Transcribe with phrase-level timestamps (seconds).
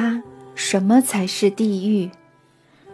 [0.00, 0.22] 八，
[0.54, 2.10] 什么才是地狱？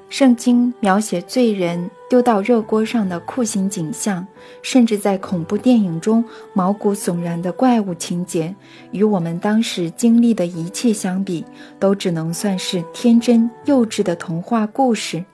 [0.08, 4.26] 圣经描写罪人丢到热锅上的酷刑景象，
[4.60, 8.52] 甚至在恐怖电影中毛骨悚然的怪物情节，
[8.90, 11.44] 与我们当时经历的一切相比，
[11.78, 15.24] 都只能算是天真幼稚的童话故事。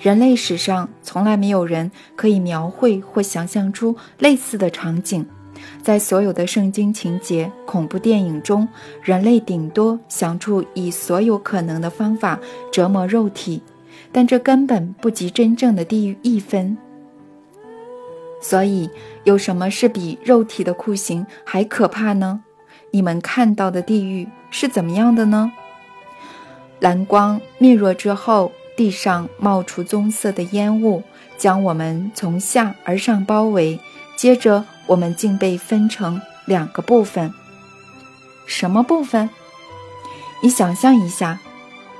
[0.00, 5.24] 人类史上从来没有人可以描绘或想象出类似的场景。
[5.82, 8.68] 在所有的圣经情节、恐怖电影中，
[9.02, 12.38] 人类顶多想出以所有可能的方法
[12.70, 13.62] 折磨肉体，
[14.12, 16.76] 但这根本不及真正的地狱一分。
[18.40, 18.90] 所以，
[19.24, 22.42] 有什么是比肉体的酷刑还可怕呢？
[22.90, 25.52] 你们看到的地狱是怎么样的呢？
[26.80, 31.02] 蓝光灭弱之后，地上冒出棕色的烟雾，
[31.38, 33.78] 将我们从下而上包围，
[34.16, 34.64] 接着。
[34.86, 37.32] 我们竟被分成两个部分，
[38.46, 39.30] 什么部分？
[40.42, 41.38] 你想象一下，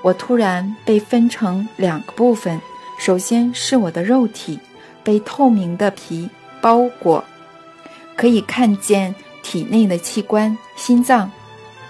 [0.03, 2.61] 我突然被分成两个部分。
[2.99, 4.59] 首先是我的肉体
[5.03, 6.29] 被透明的皮
[6.61, 7.25] 包裹，
[8.17, 11.31] 可以看见体内的器官、心脏、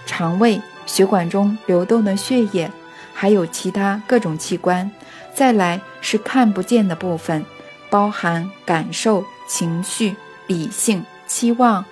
[0.05, 2.71] 肠胃、血管中流动的血液，
[3.13, 4.89] 还有其他各种器官。
[5.35, 7.43] 再来是看不见的部分，
[7.89, 10.15] 包含感受、情绪。
[10.47, 11.85] 理性、期望、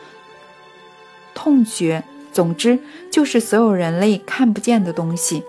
[1.34, 5.44] 痛觉，总之就是所有人类看不见的东西。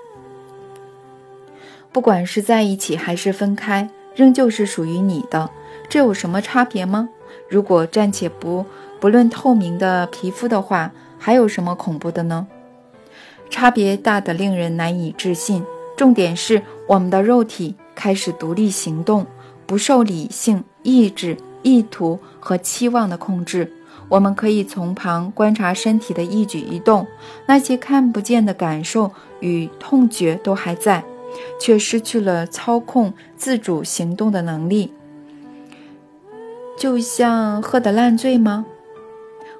[1.93, 5.51] 不管是在一起还是分开，仍旧是属于你的。
[5.89, 7.09] 这有什么差别吗？
[7.49, 8.65] 如果暂且不
[8.99, 12.47] 不论透明的皮肤的话，还有什么恐怖的呢？
[13.51, 15.65] 差别大的令人难以置信。
[15.95, 19.27] 重点是我们的肉体开始独立行动，
[19.67, 21.37] 不受理性意志。
[21.63, 23.73] 意图和期望的控制，
[24.09, 27.07] 我们可以从旁观察身体的一举一动，
[27.47, 29.11] 那些看不见的感受
[29.41, 31.05] 与痛觉都还在，
[31.61, 34.93] 却失去了操控、自主行动的能力。
[36.77, 38.67] 就像喝得烂醉吗？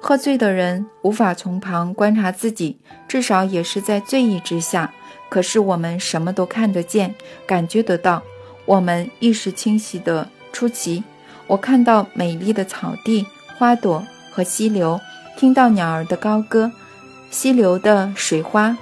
[0.01, 4.93] 喝醉的人无法从旁观察自己，至少也是在醉意之下。
[5.29, 7.15] 可是我们什么都看得见，
[7.47, 8.21] 感觉得到，
[8.65, 11.03] 我们意识清晰的出奇。
[11.53, 14.99] 我看到美丽的草地、花朵和溪流，
[15.37, 16.71] 听到鸟儿的高歌，
[17.29, 18.75] 溪流的水花，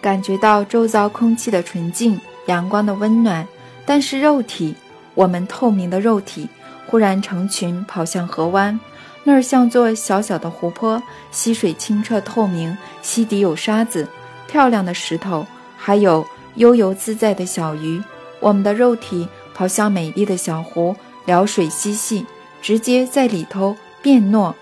[0.00, 3.44] 感觉到周遭空气的纯净、阳光的温暖。
[3.84, 4.76] 但是肉体，
[5.16, 6.48] 我们透明的肉体，
[6.86, 8.78] 忽然成群跑向河湾，
[9.24, 14.06] 那儿像座小小的湖泊，溪水清澈透明，溪底有沙子、
[14.46, 15.44] 漂亮的石头，
[15.76, 18.00] 还有悠游自在的小鱼。
[18.38, 19.28] 我们的肉体。
[19.54, 20.94] 跑向美丽的小湖，
[21.24, 22.26] 撩水嬉戏，
[22.60, 24.52] 直接在里头变糯，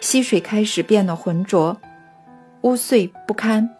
[0.00, 1.78] 溪水开始变得浑浊、
[2.62, 3.70] 污秽不堪。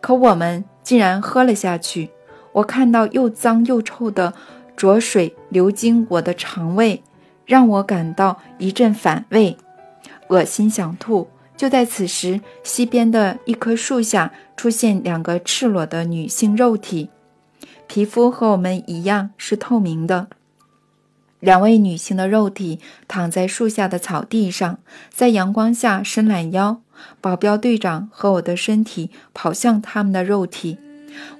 [0.00, 2.10] 可我们竟然喝了下去。
[2.52, 4.34] 我看到又脏又臭的
[4.76, 7.02] 浊水流经我的肠胃，
[7.46, 9.56] 让我感到一阵反胃，
[10.28, 11.28] 恶心想吐。
[11.56, 17.08] 就在此时，溪边的一棵树下出现两个赤裸的女性肉体。
[17.94, 20.28] 皮肤和我们一样是透明的。
[21.40, 24.78] 两位女性的肉体躺在树下的草地上，
[25.10, 26.80] 在阳光下伸懒腰。
[27.20, 30.78] 保镖队长和我的身体跑向他们的肉体，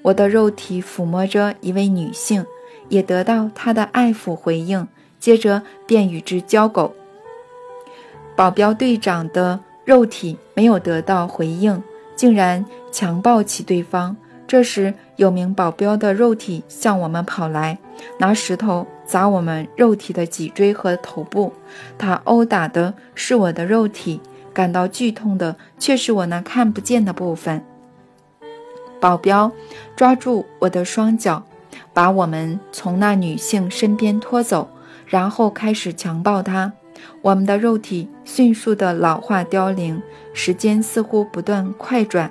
[0.02, 2.44] 我的肉体抚摸着一位女性，
[2.90, 4.86] 也得到她的爱抚回应，
[5.18, 6.94] 接着便与之交狗。
[8.36, 11.82] 保镖队长的肉体没有得到回应，
[12.14, 14.14] 竟然强暴起对方。
[14.52, 17.78] 这时，有名保镖的肉体向我们跑来，
[18.18, 21.54] 拿石头砸我们肉体的脊椎和头部。
[21.96, 24.20] 他殴打的是我的肉体，
[24.52, 27.64] 感到剧痛的却是我那看不见的部分。
[29.00, 29.50] 保镖
[29.96, 31.42] 抓住我的双脚，
[31.94, 34.68] 把我们从那女性身边拖走，
[35.06, 36.70] 然后开始强暴她。
[37.22, 40.02] 我们的肉体迅速的老化凋零，
[40.34, 42.30] 时间似乎不断快转。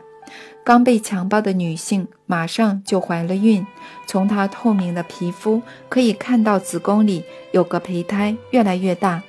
[0.63, 3.65] 刚被强暴的女性马上就怀了孕，
[4.05, 9.23] 从她透明的皮肤可以看到子宫里有个胚胎越来越大。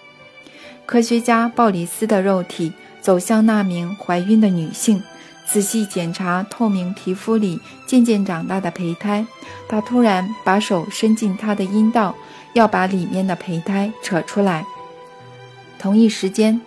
[0.85, 5.03] 科学家鲍里斯的肉体走向那名怀孕的女性，
[5.47, 9.27] 仔细检查透明皮肤里渐渐长大的胚胎。
[9.69, 12.15] 他突然把手伸进她的阴道，
[12.53, 14.67] 要把里面的胚胎扯出来。
[15.79, 16.61] 同一时间，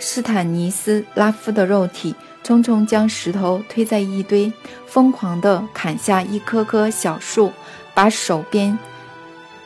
[0.00, 2.16] 斯坦尼斯拉夫的肉体。
[2.48, 4.50] 匆匆将石头推在一堆，
[4.86, 7.52] 疯狂地砍下一棵棵小树，
[7.92, 8.78] 把手边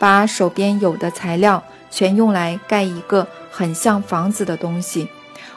[0.00, 1.62] 把手边有的材料
[1.92, 5.06] 全用来盖一个很像房子的东西。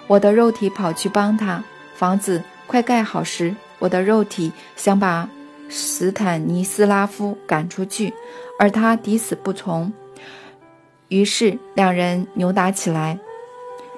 [0.05, 1.63] 我的肉体跑去帮他，
[1.95, 5.27] 房子快盖好时，我的肉体想把
[5.67, 8.13] 斯坦尼斯拉夫赶出去，
[8.59, 9.91] 而他抵死不从。
[11.07, 13.17] 于是两人扭打起来。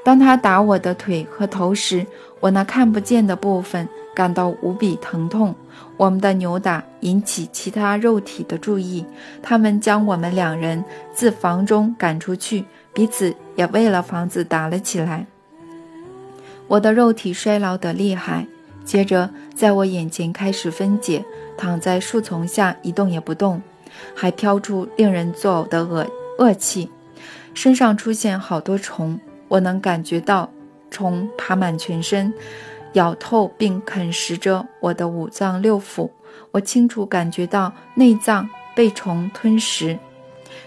[0.05, 2.07] 当他打我的腿和头时，
[2.39, 5.55] 我那看不见的部分感到无比疼痛。
[5.95, 9.03] 我们的扭打引起其他肉体的注意，
[9.41, 15.25] 他们将我们两人自房中赶出去，彼此也为了房子打了起来。
[16.67, 18.45] 我的肉体衰老得厉害，
[18.85, 21.25] 接着在我眼前开始分解，
[21.57, 23.61] 躺在树丛下一动也不动，
[24.13, 26.05] 还飘出令人作呕的恶
[26.37, 26.91] 恶气，
[27.55, 30.51] 身上出现好多虫，我能感觉到
[30.97, 32.33] 虫爬满全身，
[32.93, 36.09] 咬透并啃食着我的五脏六腑，
[36.51, 39.99] 我清楚感觉到内脏被虫吞食，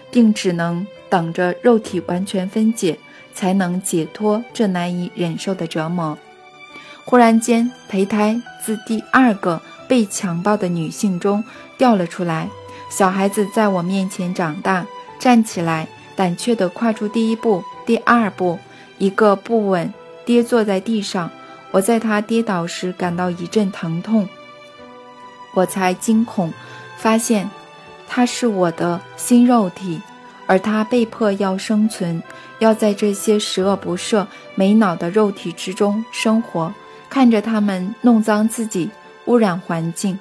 [0.09, 2.97] 并只能等着肉体完全分解。
[3.33, 6.17] 才能解脱这难以忍受的折磨。
[7.05, 11.41] 忽然间，胚胎自第二个被强暴的女性中
[11.77, 12.49] 掉了出来。
[12.89, 14.85] 小孩子在我面前长大，
[15.17, 18.59] 站起来，胆怯地跨出第一步、第二步，
[18.97, 19.93] 一个不稳，
[20.25, 21.29] 跌坐在地上。
[21.71, 24.27] 我在他跌倒时感到一阵疼痛，
[25.53, 26.51] 我才惊恐，
[26.97, 27.49] 发现
[28.07, 30.01] 他是我的新肉体。
[30.47, 32.21] 而他被迫要生存，
[32.59, 36.73] 要在这些十恶不赦、没脑的肉体之中生活，
[37.09, 38.89] 看着他们弄脏自己、
[39.27, 40.19] 污染环境。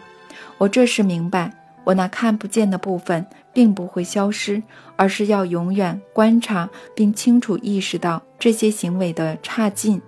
[0.57, 1.51] 我这时明白，
[1.91, 4.63] 我那看不见的部分并不会消失，
[4.95, 10.01] 而是要永远观察并清楚意识到这些行为的差劲，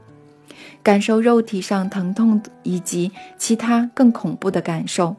[0.81, 5.17] 感受肉体上疼痛以及其他更恐怖的感受。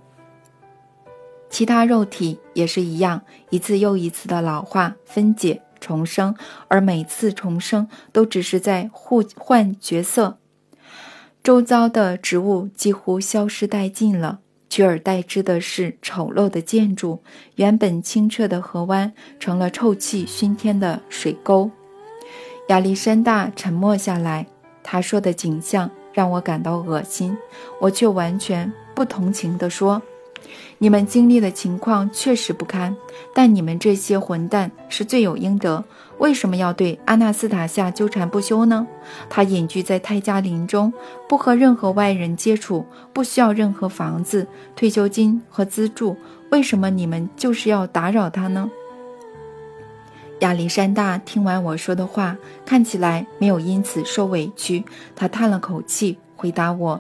[1.49, 6.33] 其他肉体也是一样，一次又一次的老化、分解、重生，
[6.69, 10.37] 而每次重生都只是在互换角色。
[11.43, 14.39] 周遭的植物几乎消失殆尽了，
[14.73, 17.21] 取而代之的是丑陋的建筑。
[17.57, 21.69] 原本清澈的河湾成了臭气熏天的水沟。
[22.69, 24.47] 亚历山大沉默下来，
[24.81, 27.37] 他说的景象让我感到恶心，
[27.79, 30.01] 我却完全不同情地说。
[30.83, 32.93] 你们经历的情况确实不堪，
[33.33, 35.81] 但你们这些混蛋是罪有应得。
[36.17, 38.85] 为什么要对阿纳斯塔夏纠缠不休呢？
[39.29, 40.91] 他隐居在泰加林中，
[41.29, 44.45] 不和任何外人接触，不需要任何房子、
[44.75, 46.17] 退休金和资助。
[46.51, 48.69] 为什么你们就是要打扰他呢？
[50.39, 52.35] 亚历山大听完我说的话，
[52.65, 54.83] 看起来没有因此受委屈。
[55.15, 56.99] 他叹了口气，回答我：“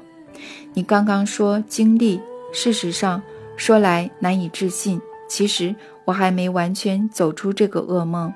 [0.73, 2.21] 你刚刚说经历，
[2.53, 3.21] 事实上。”
[3.55, 8.33] 说来难以置信，其实我还没完全走出这个噩梦，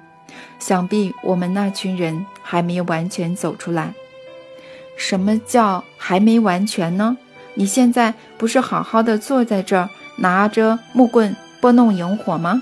[0.59, 3.93] 想必我们那群人还没完全走出来。
[4.95, 7.17] 什么叫还没完全呢？
[7.53, 12.61] 你现在不是好好的坐在这儿，拿着木棍拨弄萤火吗？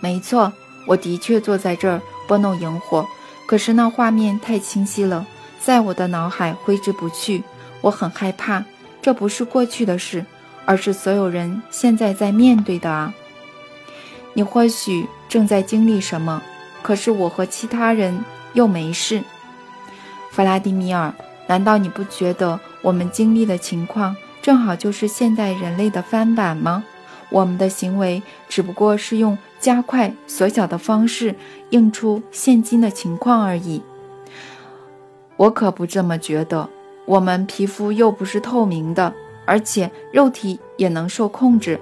[0.00, 0.52] 没错，
[0.86, 3.06] 我的确坐在这儿拨弄萤火，
[3.46, 5.26] 可是那画面太清晰了，
[5.60, 7.42] 在我的脑海挥之不去。
[7.80, 8.64] 我很害怕，
[9.00, 10.24] 这不是过去的事。
[10.64, 13.14] 而是所有人现在在面对的啊！
[14.34, 16.42] 你或许正在经历什么，
[16.82, 18.24] 可是我和其他人
[18.54, 19.22] 又没事。
[20.30, 21.12] 弗拉迪米尔，
[21.46, 26.84] 难道你不觉得我们经历的情况正好就是现代人类的翻版吗？
[27.30, 31.34] 我们的行为只不过是用加快、缩小的方式
[31.70, 33.82] 映出现今的情况而已。
[35.36, 36.68] 我可不这么觉得。
[37.04, 39.12] 我们皮肤又不是透明的。
[39.44, 41.80] 而且肉体也能受控制。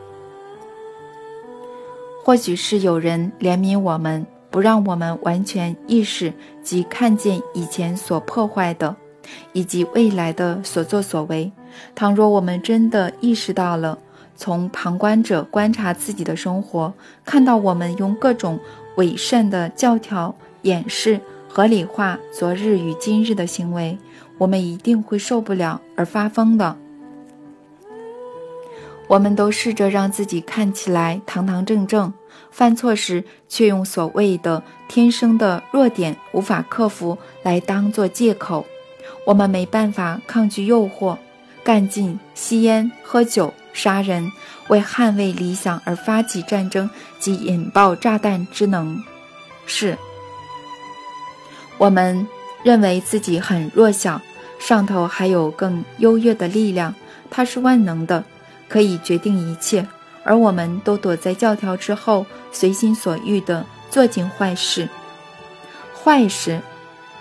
[2.23, 8.95] 或许是有人怜悯我们，不让我们完全意识及看见以前所破坏的，
[9.53, 11.51] 以及未来的所作所为。
[11.95, 13.99] 倘若我们真的意识到了，
[14.37, 16.93] 从旁观者观察自己的生活，
[17.25, 18.59] 看到我们用各种
[18.97, 23.97] 伪善的教条掩饰、合理化昨日与今日的行为，
[24.37, 26.77] 我们一定会受不了而发疯的。
[29.11, 32.15] 我们都试着让自己看起来堂堂正正，
[32.53, 38.65] 犯错时却用所谓的天生的弱点无法克服来当做借口。
[39.27, 41.19] 我们没办法抗拒诱惑，
[41.65, 44.31] 干劲吸烟、喝酒、杀人，
[44.69, 46.89] 为捍卫理想而发起战争
[47.19, 48.97] 及引爆炸弹之能。
[49.67, 49.99] 是，
[51.79, 52.29] 我们
[52.63, 54.21] 认为自己很弱小，
[54.61, 56.95] 上头还有更优越的力量，
[57.29, 58.25] 它是万能的。
[58.71, 59.85] 可以决定一切，
[60.23, 64.89] 而我们都躲在教条之后，随心所欲地做尽坏事。
[65.93, 66.61] 坏事，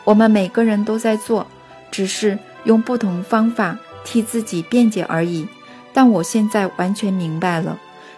[0.03, 1.45] 我们每个人都在做，
[1.89, 5.47] 只是用不同方法替自己辩解而已。
[5.91, 7.77] 但我现在完全明白了，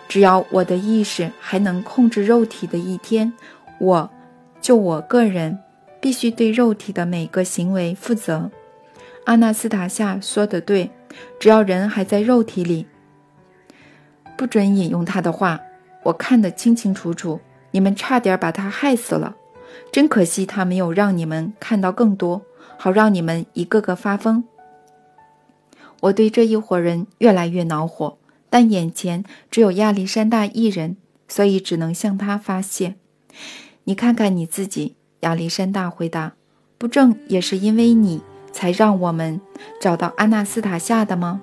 [0.10, 3.32] 只要我的意识还能控制肉体的一天，
[3.80, 4.10] 我，
[4.62, 5.58] 就我个人，
[6.02, 8.52] 必须对肉体的每个行为负责。
[9.26, 10.92] 阿纳斯塔夏说的对，
[11.40, 12.86] 只要人还在肉体里，
[14.42, 15.62] 不准引用他的话。
[16.02, 19.36] 我看得清清楚楚，你们差点把他害死了，
[19.92, 22.42] 真可惜他没有让你们看到更多，
[22.76, 24.44] 好让你们一个个发疯。
[26.00, 28.18] 我对这一伙人越来越恼火，
[28.50, 32.96] 但眼前只有亚历山大一人，所以只能向他发泄。
[33.84, 36.34] 你看看你自己，亚历山大回答
[36.80, 39.40] ：“不正也是因为你才让我们
[39.80, 41.42] 找到阿纳斯塔夏的吗？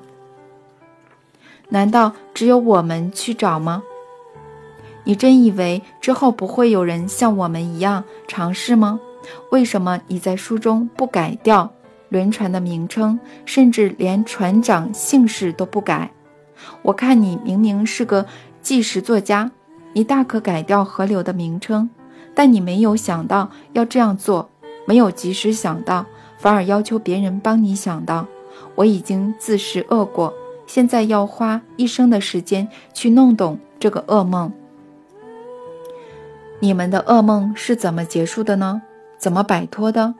[1.68, 3.82] 难道只有我们去找吗？
[5.04, 9.00] 你真以为之后不会有人像我们一样尝试吗？
[9.50, 11.70] 为什么你在书中不改掉？”
[12.10, 16.10] 轮船的名称，甚至连船长姓氏都不改。
[16.80, 18.25] 我看你明明是个
[18.62, 19.50] 纪实作家，
[19.92, 21.90] 你大可改掉河流的名称，
[22.34, 24.48] 但你没有想到要这样做，
[24.87, 26.06] 没有及时想到，
[26.38, 28.26] 反而要求别人帮你想到。
[28.75, 30.32] 我已经自食恶果，
[30.68, 34.52] 现在要花一生的时间去弄懂这个噩梦。
[36.60, 38.82] 你们的噩梦是怎么结束的呢？
[39.18, 40.14] 怎么摆脱的？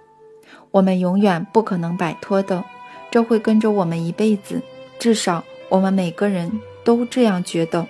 [0.71, 2.65] 我们永远不可能摆脱的，
[3.11, 4.61] 这会跟着我们一辈子。
[4.99, 6.51] 至少我们每个人
[6.83, 7.87] 都这样觉得。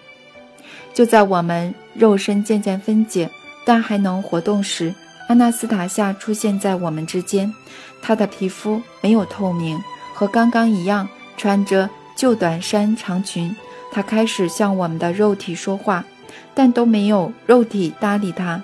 [0.92, 3.30] 就在我们肉身渐渐分解，
[3.64, 4.92] 但还能活动时，
[5.28, 7.54] 阿纳斯塔夏出现在我们之间。
[8.02, 9.78] 她的皮肤没有透明，
[10.12, 11.88] 和刚刚一样，穿着
[12.18, 13.54] 旧短衫长裙。
[13.92, 16.04] 她开始向我们的肉体说话，
[16.52, 18.60] 但都没有肉体搭理她。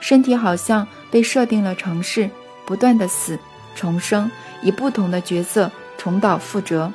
[0.00, 2.28] 身体好像被设定了程式。
[2.66, 3.36] 不断的死
[3.74, 4.30] 重生，
[4.62, 5.68] 以不同的角色
[5.98, 6.92] 重蹈覆辙。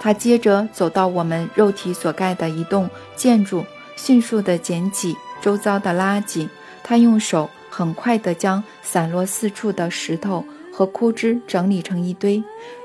[0.00, 6.48] 他接着走到我们肉体所盖的一栋建筑，迅速地捡起周遭的垃圾。
[6.82, 12.42] 他用手很快地将散落四处的石头和枯枝整理成一堆，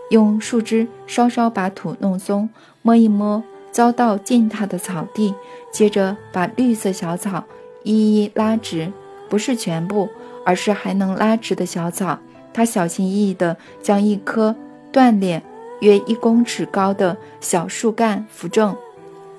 [0.09, 2.49] 用树枝稍稍把土弄松，
[2.81, 5.33] 摸一摸遭到践踏的草地，
[5.71, 7.43] 接着把绿色小草
[7.83, 8.91] 一一拉直，
[9.29, 10.09] 不是全部。
[10.45, 12.17] 而是还能拉直的小草，
[12.51, 14.55] 他小心翼翼地将一棵
[14.91, 15.43] 断裂
[15.81, 18.75] 约一公尺高的小树干扶正，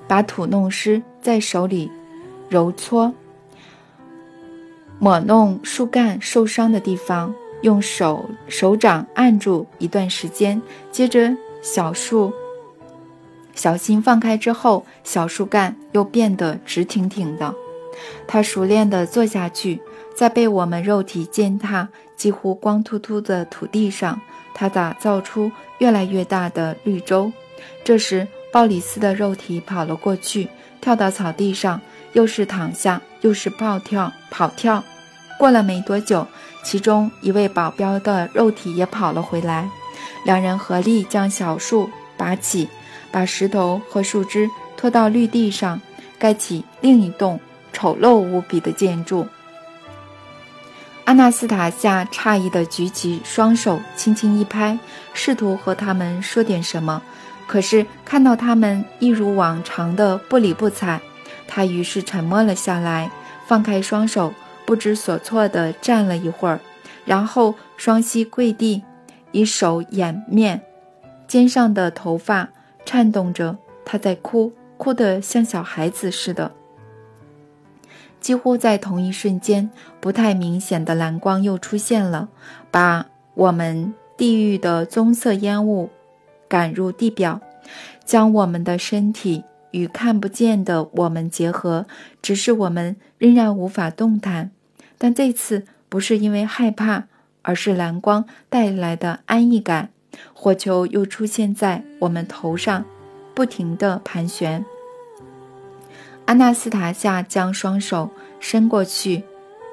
[0.06, 1.90] 把土弄湿，在手里
[2.48, 3.12] 揉搓，
[5.00, 12.32] 抹弄树干受伤的地方，用手手掌按住一段时间，接着小树
[13.54, 17.54] 小心放开之后，小树干又变得直挺挺的。
[18.26, 19.80] 他熟练地坐下去。
[20.12, 24.20] 在被我们肉体践踏、几乎光秃秃的土地上，
[24.52, 27.32] 他打造出越来越大的绿洲。
[27.84, 30.48] 这时，鲍里斯的肉体跑了过去，
[30.78, 31.80] 跳到草地上，
[32.12, 34.84] 又是躺下，又是暴跳、跑跳。
[35.38, 36.26] 过了没多久，
[36.62, 39.68] 其中一位保镖的肉体也跑了回来，
[40.24, 42.68] 两人合力将小树拔起，
[43.10, 45.80] 把石头和树枝拖到绿地上，
[46.18, 47.40] 盖起另一栋
[47.72, 49.26] 丑陋无比的建筑。
[51.04, 54.78] 阿纳斯塔夏诧异地举起双手，轻轻一拍，
[55.12, 57.02] 试图和他们说点什么。
[57.48, 61.00] 可是看到他们一如往常的不理不睬，
[61.48, 63.10] 他于是沉默了下来，
[63.48, 64.32] 放开双手，
[64.70, 66.60] 不知所措地站了一会儿，
[67.04, 68.84] 然后双膝跪地，
[69.32, 70.62] 以手掩面，
[71.26, 72.48] 肩上的头发
[72.84, 76.52] 颤动着，他在哭，哭得像小孩子似的。
[78.20, 82.28] 几乎在同一瞬间，不太明显的蓝光又出现了，
[82.70, 85.90] 把我们地狱的棕色烟雾
[86.46, 87.40] 赶入地表，
[88.04, 91.86] 将我们的身体与看不见的我们结合。
[92.22, 94.52] 只是我们仍然无法动弹，
[95.02, 97.04] 但这次不是因为害怕，
[97.40, 99.88] 而是蓝光带来的安逸感。
[100.34, 102.84] 火球又出现在我们头上，
[103.34, 104.62] 不停地盘旋。
[106.26, 109.24] 阿纳斯塔夏将双手伸过去，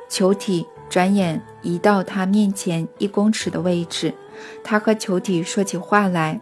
[0.07, 4.13] 球体转眼移到他面前一公尺的位置。
[4.63, 6.39] 他和球体说起话来，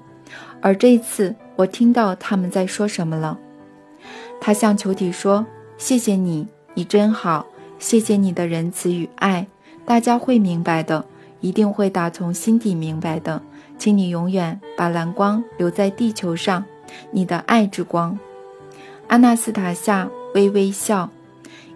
[0.62, 3.40] 而这次我听到他们在说什么了。
[4.40, 5.44] 他向球体说
[5.80, 7.48] ：“谢谢你，你真好，
[7.86, 9.46] 谢谢你的仁慈与爱。
[9.86, 11.06] 大家会明白的，
[11.40, 13.44] 一定会打从心底明白的。
[13.78, 16.66] 请你永远把蓝光留在地球上，
[17.12, 18.18] 你的爱之光。”
[19.06, 21.12] 阿纳斯塔夏微微笑，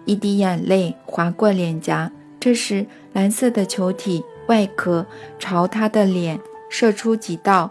[0.04, 2.10] 一滴眼泪划过脸颊。
[2.40, 5.06] 这时，蓝色的球体外壳
[5.38, 7.70] 朝他的脸射出几道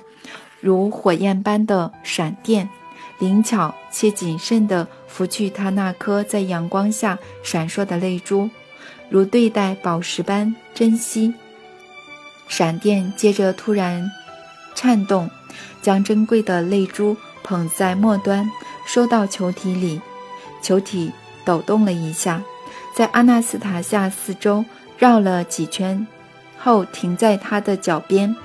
[0.61, 2.69] 如火焰般的闪电，
[3.19, 8.49] 灵巧且谨慎地拂去他那颗在阳光下闪烁的泪珠，
[9.09, 11.33] 如对待宝石般珍惜。
[12.47, 14.09] 闪电接着突然
[14.75, 15.29] 颤动，
[15.81, 18.49] 将珍贵的泪珠捧在末端，
[18.85, 19.99] 收到球体里。
[20.61, 21.11] 球体
[21.43, 22.41] 抖动了一下，
[22.95, 24.63] 在阿纳斯塔夏四周
[24.97, 26.07] 绕了几圈。
[26.57, 28.35] 后停在他的脚边，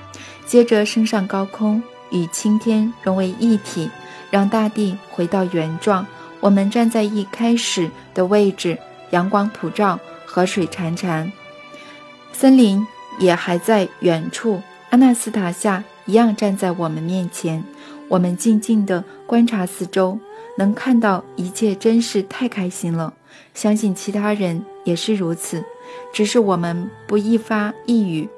[0.45, 3.89] 接着升上高空，与青天融为一体，
[4.31, 6.05] 让大地回到原状。
[6.45, 8.77] 我们站在一开始的位置，
[9.09, 11.31] 阳光普照，河水潺潺，
[12.31, 12.85] 森林
[13.17, 14.61] 也还在远处。
[14.91, 17.63] 阿纳斯塔夏一样站在我们面前，
[18.07, 20.19] 我们静静地观察四周，
[20.55, 23.11] 能看到一切，真是太开心了。
[23.55, 25.65] 相信其他人也是如此。
[26.13, 28.29] 只是我们不一发一语，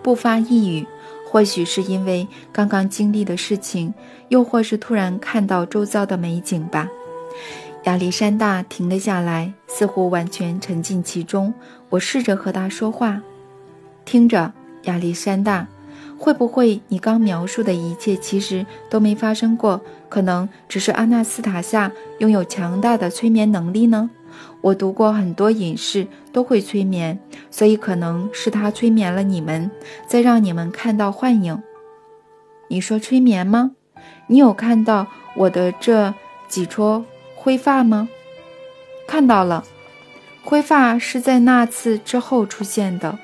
[0.00, 0.86] 不发一语，
[1.28, 3.92] 或许是因为刚刚经历的事情，
[4.34, 6.88] 又或是突然看到周遭的美景吧。
[7.84, 11.54] 亚历山大停了下来，似乎完全沉浸其中。
[11.88, 13.22] 我试着和他说话，
[14.04, 14.52] 听着，
[14.84, 15.68] 亚历山大，
[16.18, 19.80] 会不会你刚描述的一切其实都没发生过？
[20.08, 24.10] 可能只是阿纳斯塔夏拥有强大的催眠能力呢？
[24.62, 27.16] 我读过很多隐士都会催眠，
[27.52, 29.70] 所以可能是他催眠了你们，
[30.08, 31.62] 再让你们看到幻影。
[32.66, 33.70] 你说催眠吗？
[34.26, 36.14] 你有看到我的这
[36.48, 37.04] 几撮
[37.34, 38.08] 灰发吗？
[39.06, 39.64] 看到了，
[40.42, 43.18] 灰发是在那次之后出现的。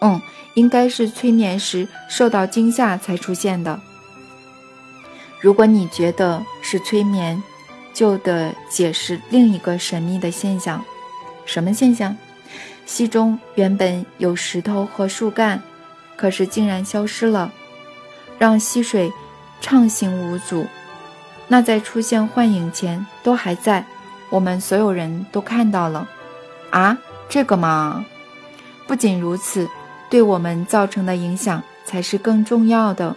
[0.00, 0.20] 嗯，
[0.54, 3.80] 应该是催眠时受到惊吓才出现的。
[5.40, 7.42] 如果你觉得是催眠。
[7.94, 10.82] 就得解释另一个神秘的现象，
[11.44, 12.16] 什么现象？
[12.86, 15.62] 溪中原本有石头和树干，
[16.16, 17.52] 可是竟然消失了，
[18.38, 19.12] 让溪水
[19.62, 20.66] 畅行无阻。
[21.48, 23.86] 那在出现幻影前都还在，
[24.28, 26.06] 我们所有人都看到了。
[26.70, 26.98] 啊，
[27.28, 28.04] 这个嘛，
[28.86, 29.68] 不仅如此，
[30.10, 33.16] 对我们造成的影响才是更重要的。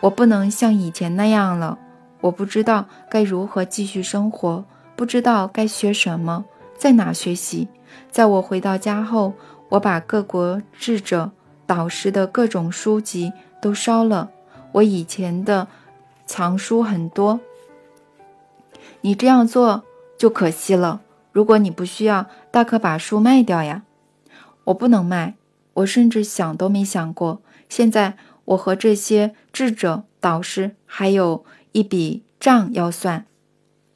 [0.00, 1.78] 我不能像以前那样了。
[2.20, 6.44] 我不知道该如何继续生活，不知道该学什么，
[6.78, 7.68] 在哪学习。
[8.10, 9.32] 在我回到家后，
[9.70, 11.30] 我把各国智者、
[11.66, 14.28] 导师的各种书籍都烧了。
[14.72, 15.66] 我以前的
[16.30, 17.40] 藏书很多，
[19.00, 19.82] 你这样做
[20.16, 21.00] 就可惜了。
[21.32, 23.82] 如果你不需要，大可把书卖掉呀。
[24.62, 25.34] 我不能卖，
[25.74, 27.42] 我甚至想都没想过。
[27.68, 28.14] 现在
[28.44, 31.44] 我和这些智者、导师还有。
[31.72, 33.26] 一笔账要算，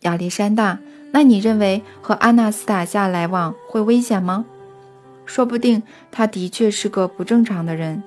[0.00, 0.78] 亚历山大，
[1.12, 4.44] 那你认为和阿纳斯塔夏来往会危险吗？
[5.24, 8.02] 说不定他的确是个不正常的人。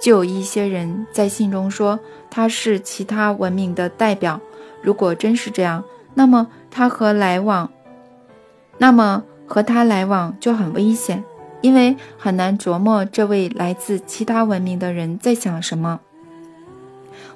[0.00, 1.98] 就有一些人在信中说
[2.30, 4.40] 他是其他文明的代表。
[4.80, 5.82] 如果真是这样，
[6.14, 7.70] 那么他和来往，
[8.78, 11.24] 那么和他来往就很危险，
[11.60, 16.00] 因为很难琢磨这位来自其他文明的人在想什么。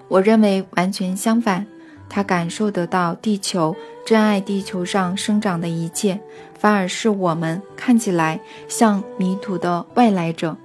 [0.08, 1.66] 我认为完全相反，
[2.08, 3.74] 他感受得到地球，
[4.06, 6.20] 珍爱地球上生长的一切，
[6.58, 10.56] 反而是我们看起来像迷途的外来者。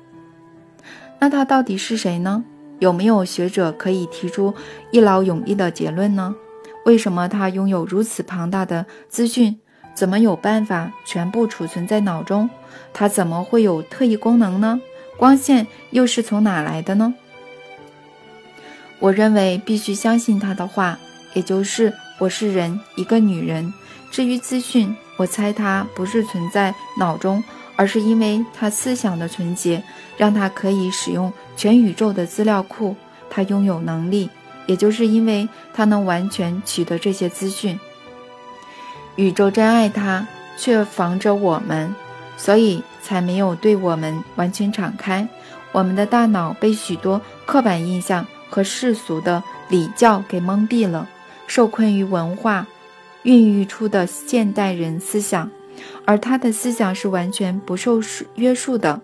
[1.19, 2.43] 那他到底是谁呢？
[2.80, 4.53] 有没有学者可以提出
[4.91, 6.36] 一劳永逸的结论呢？
[6.86, 9.60] 为什么他拥有如此庞大的资讯？
[9.95, 12.47] 怎么有办法全部储存在脑中？
[12.93, 14.80] 他怎么会有特异功能呢？
[15.17, 17.15] 光线又是从哪来的呢？
[18.99, 20.99] 我认为必须相信他的话，
[21.34, 23.73] 也就是我是人，一个女人。
[24.12, 27.43] 至于资讯，我猜他不是存在脑中，
[27.75, 29.84] 而是因为他思想的纯洁，
[30.17, 32.95] 让他可以使用全宇宙的资料库。
[33.30, 34.30] 他拥有能力，
[34.65, 37.80] 也就是因为他能完全取得这些资讯。
[39.15, 40.27] 宇宙真爱他，
[40.58, 41.95] 却防着我们，
[42.36, 45.25] 所以才没有对我们完全敞开。
[45.71, 48.25] 我们的大脑被许多刻板印象。
[48.49, 51.06] 和世俗的礼教给蒙蔽了，
[51.47, 52.65] 受困于文化
[53.23, 55.51] 孕育出的现代人思想，
[56.06, 57.99] 而他的思想是完全不受
[58.36, 59.01] 约束的，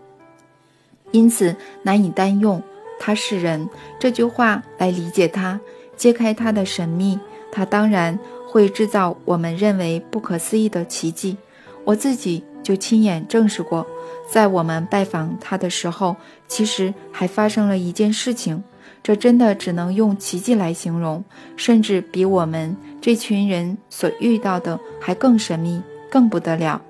[1.13, 2.61] 因此难以单用
[2.99, 5.57] “他是人”这句话来理解他，
[5.95, 7.17] 揭开他的神秘。
[7.51, 8.17] 他当然
[8.49, 11.37] 会制造我们认为不可思议的奇迹。
[11.85, 13.85] 我自己就亲眼证实过，
[14.31, 16.15] 在我们拜访他的时候，
[16.47, 18.63] 其实还发生了一件事情。
[19.03, 21.23] 这真的只能用奇迹来形容，
[21.57, 26.81] 甚至比我们这群人所遇到的还更神秘、更不得了。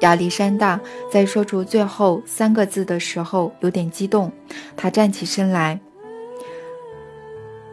[0.00, 0.80] 亚历山大
[1.10, 4.30] 在说出最后三个字的时候有点激动，
[4.76, 5.78] 他站起身来。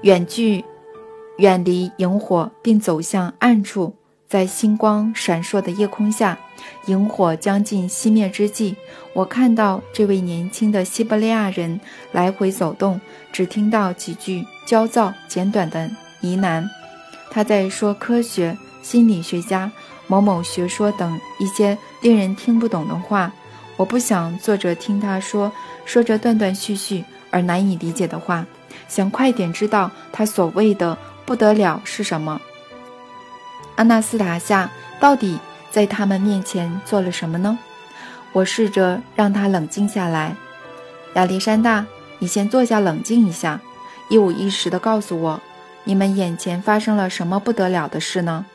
[0.01, 0.63] 远距
[1.38, 3.93] 远离萤火，并走向暗处。
[4.27, 6.36] 在星光闪烁的夜空下，
[6.88, 8.75] 萤火将近熄灭之际，
[9.13, 11.79] 我看到这位年轻的西伯利亚人
[12.12, 12.99] 来回走动，
[13.31, 15.88] 只听到几句焦躁简短的
[16.21, 16.67] 呢喃。
[17.29, 19.71] 他在说科学、心理学家、
[20.13, 23.32] 某某学说等一些令人听不懂的话。
[23.78, 25.52] 我不想坐着听他说
[25.86, 28.45] 说着断断续续而难以理解的话，
[28.88, 30.95] 想快点知道他所谓的
[31.26, 32.39] 不得了是什么。
[33.76, 35.39] 阿纳斯塔夏到底
[35.71, 37.58] 在他们面前做了什么呢？
[38.34, 40.36] 我试着让他冷静下来。
[41.15, 41.84] 亚历山大，
[42.19, 43.60] 你先坐下，冷静一下，
[44.10, 45.41] 一五一十地告诉我，
[45.84, 48.45] 你们眼前发生了什么不得了的事呢？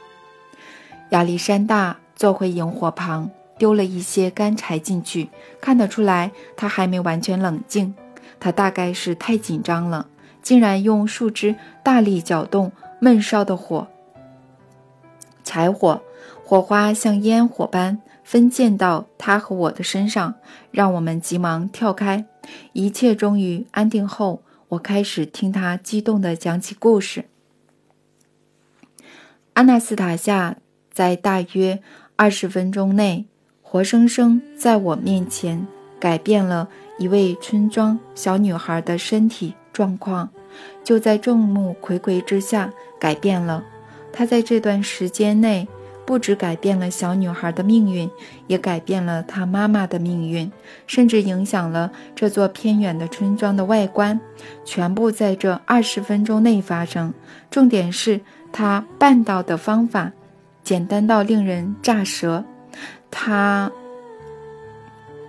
[1.10, 7.94] 亚历山大坐回萤火旁，丢了一些干柴进去，看得出来他还没完全冷静。
[8.40, 10.06] 他大概是太紧张了，
[10.42, 13.88] 竟然用树枝大力搅动闷烧的火。
[15.42, 16.02] 柴火，
[16.44, 20.34] 火花像烟火般分溅到他和我的身上，
[20.70, 22.26] 让我们急忙跳开。
[22.74, 27.24] 一切终于安定后，我开始听他激动地讲起故事。
[29.54, 30.56] 阿纳斯塔夏
[30.98, 31.80] 在大约
[32.16, 33.24] 二十分钟内，
[33.62, 35.64] 活生生在我面前
[36.00, 40.28] 改变了一位村庄小女孩的身体状况，
[40.82, 43.62] 就在众目睽睽之下改变了。
[44.12, 45.68] 他在这段时间内，
[46.04, 48.10] 不止改变了小女孩的命运，
[48.48, 50.50] 也改变了她妈妈的命运，
[50.88, 54.18] 甚至影响了这座偏远的村庄的外观。
[54.64, 57.14] 全部在这二十分钟内发生。
[57.52, 60.10] 重点是他办到的方法，
[60.68, 62.44] 简单到令人咋舌。
[63.10, 63.72] 他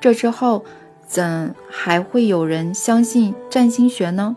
[0.01, 0.65] 这之后，
[1.07, 4.35] 怎还会有人相信占星学呢？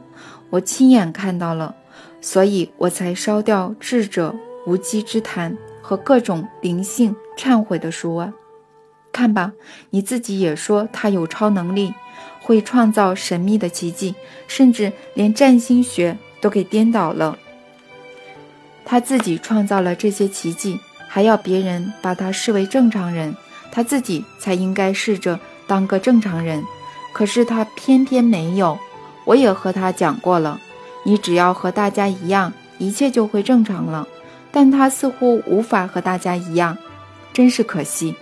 [0.51, 1.75] 我亲眼看到了。
[2.21, 4.33] 所以我才烧掉智者
[4.65, 8.33] 无稽之谈和各种灵性忏悔的书啊！
[9.11, 9.53] 看吧，
[9.91, 11.93] 你自己也说他有超能力，
[12.41, 14.15] 会创造神秘的奇迹，
[14.47, 17.37] 甚至连占星学都给颠倒了。
[18.85, 20.79] 他自己创造了这些奇迹，
[21.15, 23.37] 还要别人把他视为正常人，
[23.71, 26.65] 他自己才应该试着当个正常人。
[27.13, 28.79] 可是他偏偏没有。
[29.27, 30.59] 我也和他讲过了。
[31.05, 34.09] 你只要和大家一样，一切就会正常了。
[34.51, 36.79] 但她似乎无法和大家一样，
[37.31, 38.17] 真是可惜。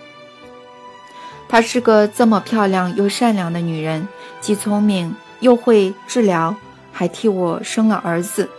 [1.47, 4.05] 她是个这么漂亮又善良的女人，
[4.41, 6.53] 既聪明又会治疗，
[6.91, 8.49] 还替我生了儿子。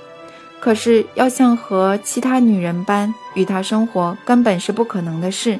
[0.63, 5.59] 可是要像和其他女人般与他生活，根本是不可能的事。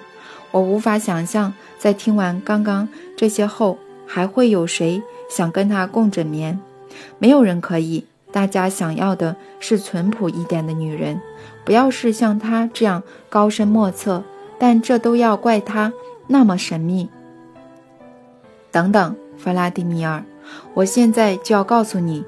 [0.53, 6.57] 我无法想象，在听完刚刚这些后，还会有谁想跟他共枕眠？
[7.19, 8.05] 没有人可以。
[8.31, 11.21] 大家想要的是淳朴一点的女人，
[11.65, 14.23] 不要是像她这样高深莫测。
[14.57, 15.93] 但这都要怪她
[16.29, 17.09] 那么神秘。
[18.71, 20.23] 等等，弗拉迪米尔，
[20.75, 22.25] 我现在就要告诉你，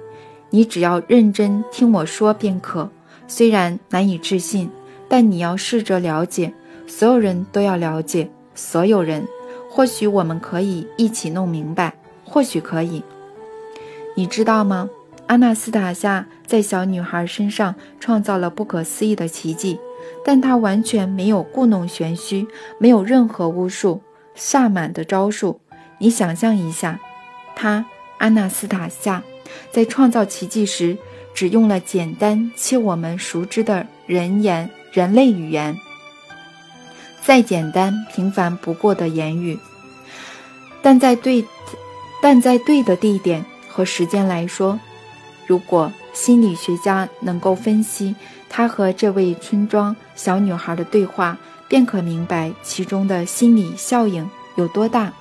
[0.55, 2.89] 你只要认真听我说便可。
[3.27, 4.71] 虽然难以置信，
[5.09, 6.55] 但你要试着了解。
[6.87, 9.27] 所有人都要了解，所有人。
[9.69, 11.93] 或许我们可以一起弄明白，
[12.25, 13.03] 或许可以。
[14.15, 14.89] 你知道吗？
[15.27, 19.81] 阿纳斯塔夏在小女孩身上创造了不可思议的奇迹，
[20.25, 22.47] 但她完全没有故弄玄虚，
[22.79, 24.01] 没有任何巫术、
[24.37, 25.59] 萨满的招数。
[25.99, 27.01] 你想象一下，
[27.57, 27.85] 她
[28.19, 29.21] 阿纳斯塔夏
[29.71, 30.97] 在创造奇迹时，
[31.35, 35.77] 只用了简单且我们熟知的人言、人类语言，
[37.23, 39.59] 再简单平凡不过的言语，
[40.83, 41.45] 但在对，
[42.23, 44.79] 但在对的地点和时间来说。
[45.47, 48.15] 如果心理学家能够分析
[48.49, 51.37] 他和这位村庄小女孩的对话，
[51.69, 55.13] 便可明白其中的心理效应有多大。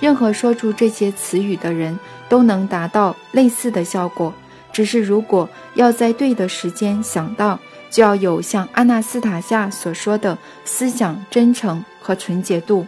[0.00, 4.32] 任何说出这些词语的人都能达到类似的效果，
[4.72, 7.58] 只是如果要在对的时间想到，
[7.90, 12.86] 就要有像阿纳斯塔夏所说的思想真诚和纯洁度。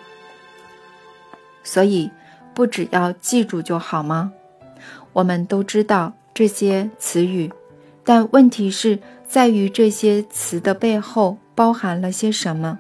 [1.63, 2.11] 所以，
[2.55, 4.33] 不只要记住就好吗？
[5.13, 6.13] 我们都知道。
[6.33, 7.53] 这些词语，
[8.03, 12.79] 但问题是在于这些词的背后包含了些什么？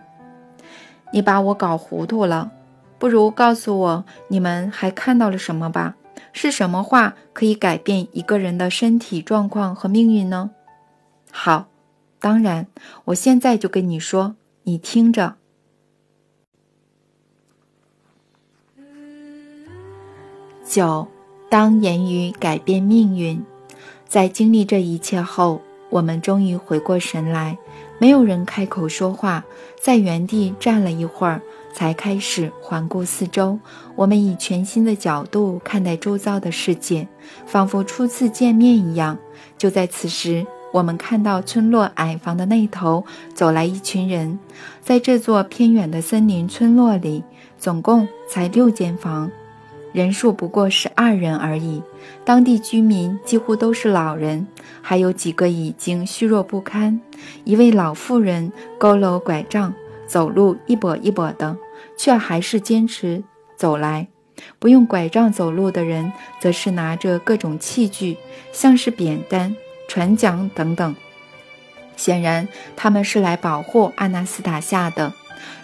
[1.12, 2.52] 你把我搞糊涂了，
[3.00, 5.96] 不如告诉我你们还看到了什么吧？
[6.32, 10.50] 是什么话可以改变一个人的身体状况和命运呢？
[11.32, 11.68] 好，
[12.20, 12.66] 当然，
[13.06, 15.36] 我现在就跟你说，你听着。
[20.64, 21.08] 九。
[21.48, 23.44] 当言语改变命运，
[24.06, 27.58] 在经历这一切后，我们终于回过神来，
[27.98, 29.44] 没有人开口说话，
[29.80, 33.58] 在原地站了一会儿，才开始环顾四周。
[33.96, 37.06] 我们以全新的角度看待周遭的世界，
[37.46, 39.18] 仿佛初次见面一样。
[39.56, 40.46] 就在此时。
[40.72, 43.04] 我们看到村落矮房的那头
[43.34, 44.38] 走来一群人，
[44.80, 47.24] 在这座偏远的森林村落里，
[47.58, 49.28] 总共才六间房，
[49.92, 51.82] 人数不过十二人而已。
[52.24, 54.46] 当地居民几乎都是老人，
[54.80, 57.00] 还有几个已经虚弱不堪。
[57.42, 59.74] 一位老妇人佝偻拐杖，
[60.10, 61.56] 走路一跛一跛的，
[61.96, 63.22] 却还是坚持
[63.56, 64.08] 走来。
[64.58, 68.16] 不用拐杖走路的人，则是拿着各种器具，
[68.52, 69.54] 像是扁担。
[69.86, 70.94] 船桨等等，
[71.96, 72.46] 显然
[72.76, 75.12] 他们是来保护阿纳斯塔夏的。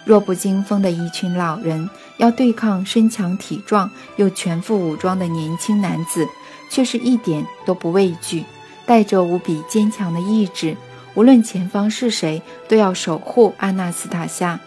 [0.03, 6.27] 弱不禁风的一群老人，要对抗身强体壮又全副武装的年轻男子，
[6.69, 8.43] 却是一点都不畏惧，
[8.85, 10.75] 带着无比坚强的意志，
[11.17, 14.59] 无论前方是谁，都要守护阿纳斯塔夏。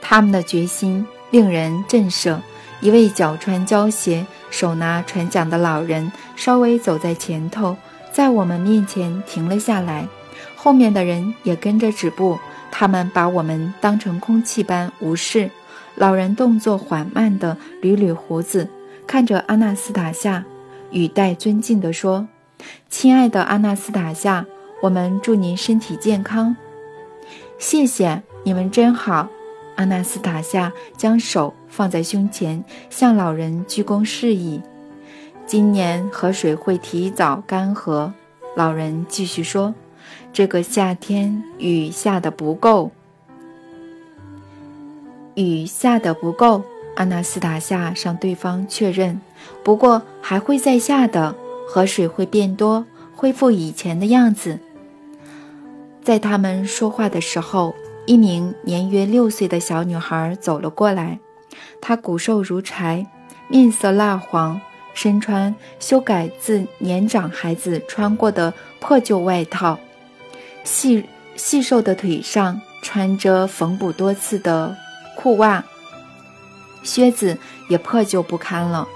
[0.00, 2.38] 他们的决心令人震慑。
[2.80, 7.76] 一位脚穿胶鞋、手拿船桨的老人稍微走在前头，
[8.10, 10.08] 在我们面前停了下来，
[10.56, 12.38] 后面的人也跟着止步。
[12.70, 15.50] 他们把我们当成空气般无视。
[15.94, 18.66] 老人动作缓慢地捋捋胡子，
[19.06, 20.42] 看着阿纳斯塔夏，
[20.90, 22.26] 语带尊敬地说
[22.88, 24.46] ：“亲爱的阿纳斯塔夏，
[24.80, 26.56] 我们祝您身体健康。
[27.58, 29.28] 谢谢你们，真好。”
[29.76, 34.60] 阿纳斯塔夏将手放在胸前，向老人鞠躬示意。
[35.46, 38.12] 今年河水会提早干涸，
[38.54, 39.74] 老人继续说
[40.32, 42.90] ：“这个夏天雨下的不够，
[45.34, 46.62] 雨下的不够。”
[46.96, 49.20] 阿纳斯塔夏向对方确认
[49.64, 51.34] ：“不过还会再下的，
[51.66, 52.84] 河水会变多，
[53.16, 54.58] 恢复以前的样子。”
[56.02, 57.74] 在他们说话的时候。
[58.06, 61.20] 一名年约六岁的小女孩走了过来，
[61.80, 63.06] 她骨瘦如柴，
[63.46, 64.60] 面色蜡黄，
[64.94, 69.78] 身穿修改自年长孩子穿过的破旧外套，
[70.64, 71.04] 细
[71.36, 74.76] 细瘦的腿上穿着缝补多次的
[75.16, 75.62] 裤袜，
[76.82, 78.88] 靴子也破旧不堪了。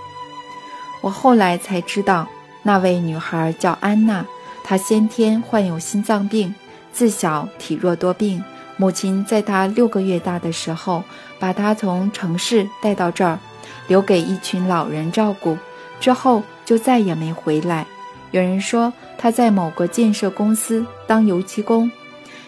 [1.02, 2.26] 我后来才知道，
[2.64, 4.26] 那位女孩叫安娜，
[4.64, 6.52] 她先天患有心脏病，
[6.94, 8.42] 自小体弱多病。
[8.76, 11.04] 母亲在他六个月大的时候，
[11.38, 13.38] 把他从城市带到这儿，
[13.86, 15.58] 留给一群老人照顾，
[16.00, 17.86] 之后就再也没回来。
[18.32, 21.90] 有人说他在某个建设公司当油漆工。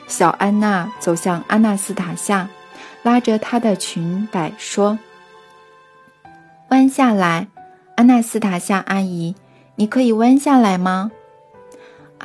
[0.08, 2.48] 小安娜走向阿纳斯塔夏，
[3.02, 4.98] 拉着她的裙摆说
[6.70, 7.46] ：“弯下来，
[7.96, 9.34] 阿纳斯塔夏阿姨，
[9.76, 11.10] 你可以弯下来吗？”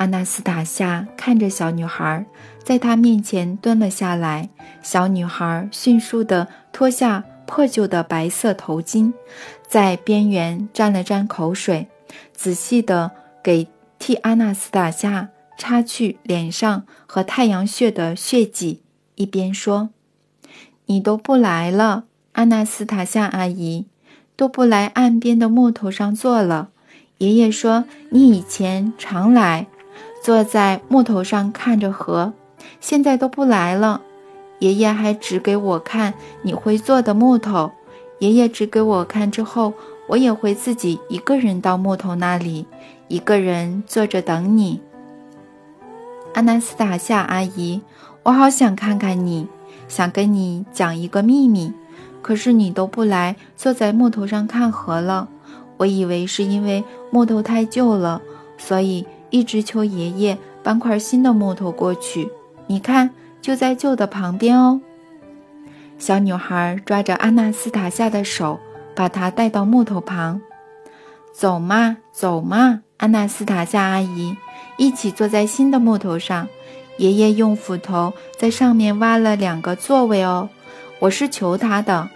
[0.02, 2.26] 阿纳斯塔夏看着小女孩。
[2.64, 4.48] 在她面前蹲了下来，
[4.82, 9.12] 小女孩迅速地脱下破旧的白色头巾，
[9.68, 11.86] 在边缘沾了沾口水，
[12.34, 13.12] 仔细地
[13.44, 13.68] 给
[14.00, 18.82] 替阿纳斯塔夏擦去脸上和太阳穴的血迹，
[19.14, 19.90] 一边说
[20.86, 23.86] ：“你都不来了，阿纳斯塔夏阿姨，
[24.34, 26.70] 都不来岸边的木头上坐了。
[27.18, 29.68] 爷爷说你以前常来，
[30.22, 32.32] 坐在木头上看着河。”
[32.80, 34.00] 现在都不来了，
[34.60, 37.72] 爷爷还指给我看你会做的木头。
[38.20, 39.74] 爷爷指给我看之后，
[40.06, 42.66] 我也会自己一个人到木头那里，
[43.08, 44.80] 一个人坐着等你。
[46.34, 47.82] 阿纳斯塔夏阿姨，
[48.22, 49.48] 我好想看看你，
[49.88, 51.72] 想跟你讲一个秘密，
[52.22, 55.28] 可是你都不来，坐在木头上看河了。
[55.78, 58.22] 我以为是因为木头太旧了，
[58.56, 62.30] 所以一直求爷爷搬块新的木头过去。
[62.68, 64.80] 你看，就在旧的旁边哦。
[65.98, 68.60] 小女孩抓着阿纳斯塔夏的手，
[68.94, 70.40] 把她带到木头旁。
[71.32, 74.36] 走嘛，走嘛，阿纳斯塔夏阿姨，
[74.76, 76.46] 一起坐在新的木头上。
[76.98, 80.48] 爷爷用斧头在上面挖了两个座位哦。
[80.98, 82.08] 我是求他的，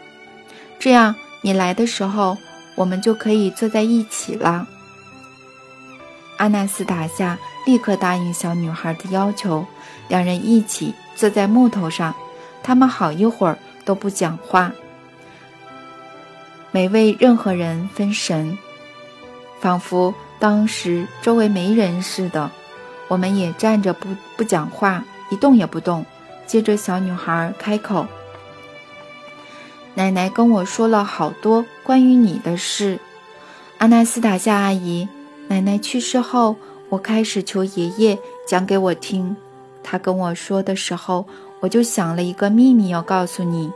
[0.78, 2.36] 这样你来的时候，
[2.74, 4.68] 我们就可以坐在一起了。
[6.36, 9.64] 阿纳斯塔夏立刻答应小女孩的要求。
[10.08, 12.14] 两人一起坐在木头上，
[12.62, 14.70] 他们好一会儿都不讲话，
[16.70, 18.56] 没为任何人分神，
[19.60, 22.50] 仿佛当时周围没人似的。
[23.08, 26.06] 我们也站着不不讲话，一动也不动。
[26.46, 28.06] 接着，小女孩开口
[29.94, 33.00] ：“奶奶跟我说了好多关于你的事，
[33.78, 35.08] 阿纳斯塔夏阿姨，
[35.48, 36.56] 奶奶去世后，
[36.88, 39.36] 我开始求爷爷讲给我听。
[39.82, 41.24] 他跟我说的时候，
[41.60, 43.70] 我就想了一个秘密要告诉你。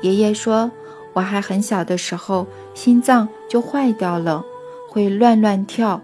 [0.00, 0.70] 爷爷说，
[1.12, 4.42] 我还很小的时候，心脏就坏掉了，
[4.88, 6.00] 会乱乱跳。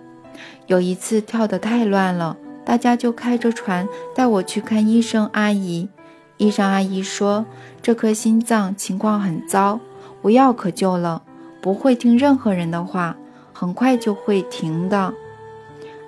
[0.67, 5.89] 有一次跳得太乱了，大家就开着船带我去看医生阿姨。
[6.37, 7.47] 医生阿姨说，
[7.81, 9.81] 这颗心脏情况很糟，
[10.21, 11.23] 无药可救了，
[11.63, 13.17] 不会听任何人的话。
[13.59, 15.15] 很快就会停的，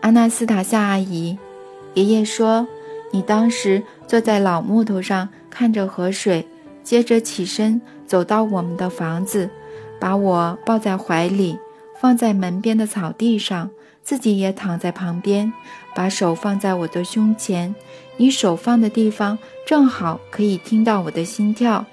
[0.03, 1.39] 阿纳斯塔夏阿姨，
[1.95, 2.69] 爷爷说，
[3.11, 6.47] 你当时坐在老木头上看着河水，
[6.85, 9.49] 接着起身走到我们的房子，
[9.99, 11.59] 把我抱在怀里，
[11.99, 13.71] 放在门边的草地上，
[14.03, 15.51] 自己也躺在旁边，
[15.95, 17.75] 把手放在我的胸前，
[18.19, 21.87] 你手放的地方正好可以听到我的心跳，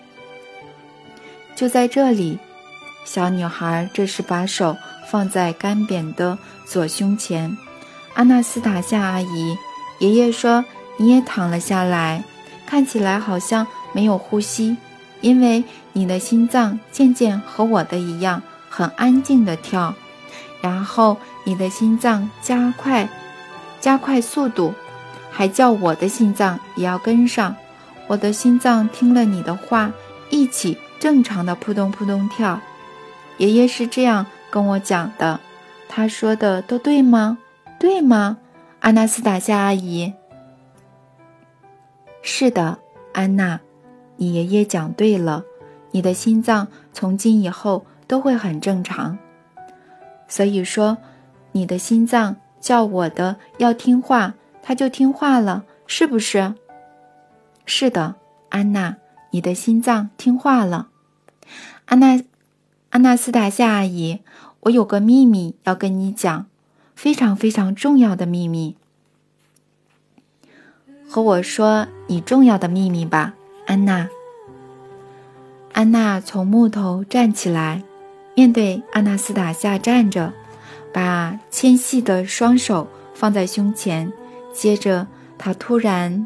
[1.56, 2.40] 就在这里，
[3.06, 4.76] 小女孩这时把手。
[5.10, 7.58] 放在干瘪的左胸前，
[8.14, 9.58] 阿纳斯塔夏阿姨，
[10.00, 10.66] 爷爷说
[10.98, 12.24] 你也躺了下来，
[12.66, 14.78] 看起来好像没有呼吸，
[15.22, 15.64] 因为
[15.94, 19.94] 你的心脏渐渐和我的一样很安静的跳，
[20.62, 23.08] 然后你的心脏加快，
[23.80, 24.74] 加快速度，
[25.32, 27.56] 还叫我的心脏也要跟上，
[28.08, 29.92] 我的心脏听了你的话，
[30.30, 32.60] 一起正常的扑通扑通跳，
[33.38, 34.26] 爷爷是这样。
[34.56, 35.42] 跟我讲的，
[35.90, 37.38] 他说的都对吗？
[37.78, 38.38] 对吗，
[38.80, 40.14] 阿纳斯塔夏阿姨？
[42.22, 42.80] 是的，
[43.12, 43.60] 安娜，
[44.16, 45.44] 你爷爷讲对了，
[45.92, 49.18] 你的心脏从今以后都会很正常。
[50.30, 50.98] 所以说，
[51.52, 56.54] 你的心脏叫我的要听话，他就听话了，是不是？
[57.66, 58.16] 是的，
[58.52, 58.96] 安娜，
[59.32, 60.88] 你的心脏听话了。
[61.88, 62.24] 安娜，
[62.92, 64.22] 阿纳斯塔夏阿姨。
[64.66, 66.48] 我有个秘密要跟你讲，
[66.96, 68.76] 非常非常重要的秘密。
[71.08, 73.36] 和我说你重要的秘密吧，
[73.68, 74.10] 安娜。
[75.72, 77.84] 安娜从木头站起来，
[78.34, 80.34] 面对阿纳斯塔夏站着，
[80.92, 84.12] 把纤细的双手放在胸前。
[84.52, 85.06] 接着，
[85.38, 86.26] 她突然，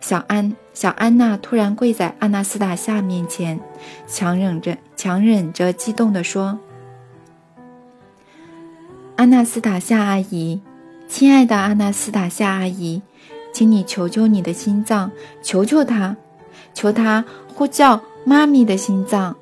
[0.00, 3.58] 小安小安娜突然跪在阿纳斯塔夏面前，
[4.06, 6.56] 强忍着强忍着激动地说。
[9.20, 10.58] 阿纳斯塔夏阿姨，
[11.06, 13.02] 亲爱的阿纳斯塔夏阿姨，
[13.52, 16.16] 请你求求你的心脏，求求他，
[16.72, 17.22] 求他
[17.54, 19.36] 呼叫妈咪的心脏，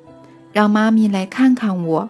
[0.51, 2.09] 让妈咪来看看我。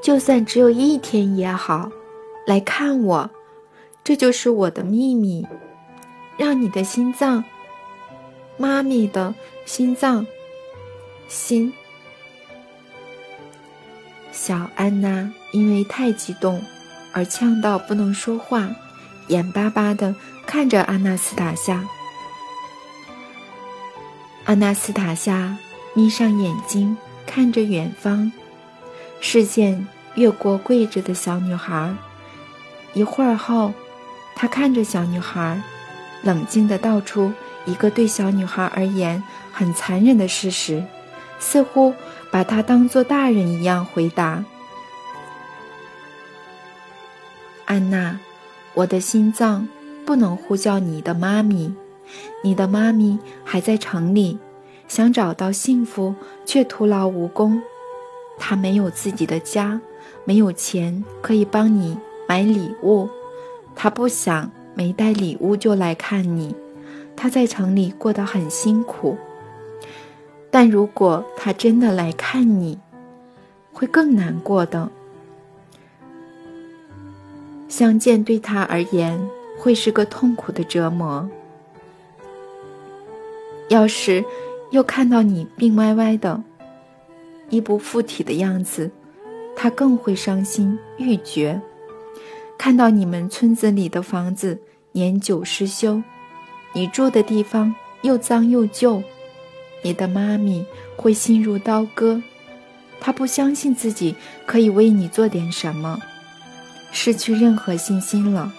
[0.00, 1.90] 就算只有一天也好，
[2.46, 3.28] 来看我，
[4.04, 5.44] 这就是我的秘密。
[6.36, 7.42] 让你的心脏，
[8.56, 10.24] 妈咪的心脏，
[11.26, 11.72] 心。
[14.36, 16.62] 小安娜因为太激动，
[17.10, 18.68] 而呛到不能说话，
[19.28, 20.14] 眼巴巴地
[20.46, 21.82] 看着阿纳斯塔夏。
[24.44, 25.56] 阿纳斯塔夏
[25.94, 28.30] 眯上眼睛，看着远方，
[29.20, 31.94] 视线越过跪着的小女孩。
[32.92, 33.72] 一会儿后，
[34.34, 35.62] 他看着小女孩，
[36.22, 37.32] 冷静地道出
[37.64, 40.84] 一个对小女孩而言很残忍的事实，
[41.38, 41.94] 似乎。
[42.30, 44.44] 把他当做大人一样回答
[47.64, 48.18] ：“安娜，
[48.74, 49.66] 我的心脏
[50.04, 51.74] 不能呼叫你的妈咪，
[52.42, 54.38] 你的妈咪还在城里，
[54.86, 57.62] 想找到幸福却徒劳无功。
[58.38, 59.80] 她没有自己的家，
[60.24, 63.08] 没有钱可以帮你买礼物，
[63.74, 66.54] 她不想没带礼物就来看你。
[67.16, 69.16] 她在城里过得很辛苦。”
[70.58, 72.78] 但如果他真的来看你，
[73.74, 74.88] 会更难过的。
[77.68, 79.20] 相见对他而言
[79.58, 81.28] 会是个痛苦的折磨。
[83.68, 84.24] 要是
[84.70, 86.42] 又看到你病歪歪的、
[87.50, 88.90] 衣不附体的样子，
[89.54, 91.60] 他更会伤心欲绝。
[92.56, 94.58] 看到你们村子里的房子
[94.92, 96.02] 年久失修，
[96.72, 99.02] 你住的地方又脏又旧。
[99.82, 100.64] 你的妈咪
[100.96, 102.22] 会心如刀割，
[103.00, 104.16] 她不相信自己
[104.46, 106.00] 可以为你做点什么，
[106.90, 108.52] 失去任何信心了。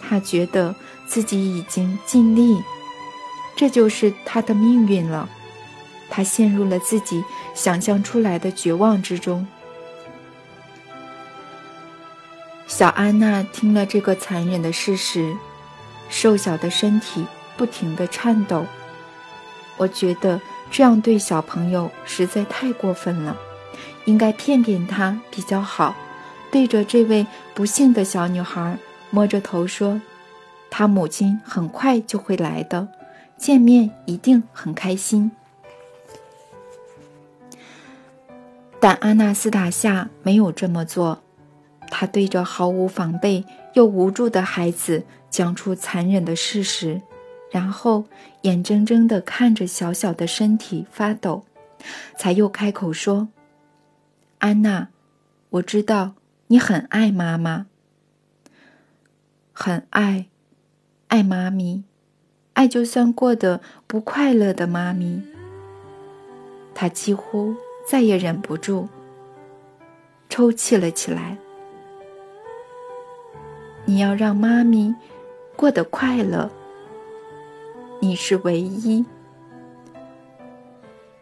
[0.00, 0.74] 她觉得
[1.06, 2.62] 自己已经尽力，
[3.56, 5.28] 这就是她的命运了。
[6.10, 7.22] 她陷入了自己
[7.54, 9.46] 想象出来的绝望之中。
[12.66, 15.34] 小安娜听了这个残忍的事实，
[16.10, 17.24] 瘦小的身体
[17.56, 18.66] 不停地颤抖。
[19.78, 20.38] 我觉得。
[20.70, 23.34] 这样对小朋友实在太过分了，
[24.04, 25.94] 应该骗骗他比较好。
[26.50, 28.76] 对着这位不幸的小女孩
[29.08, 29.98] 摸着头说
[30.68, 32.86] ：“她母亲很快就会来的，
[33.38, 35.30] 见面一定很开心。”
[38.78, 41.22] 但阿纳斯塔夏没有这么做，
[41.90, 47.00] 她对着毫无防备又无助的孩子讲出残忍的事实，
[47.50, 48.04] 然后
[48.42, 51.44] 眼睁睁地看着小小的身体发抖，
[52.16, 53.28] 才又开口说
[54.38, 54.88] ：“安娜，
[55.50, 56.14] 我知道
[56.48, 57.66] 你很爱妈妈，
[59.52, 60.26] 很爱，
[61.08, 61.84] 爱妈咪，
[62.54, 65.22] 爱就算过得不快乐的妈咪。”
[66.74, 67.54] 她几乎。
[67.90, 68.86] 再也忍不住，
[70.28, 71.38] 抽泣了起来。
[73.86, 74.94] 你要让妈咪
[75.56, 76.50] 过得快乐，
[78.00, 79.04] 你是唯一，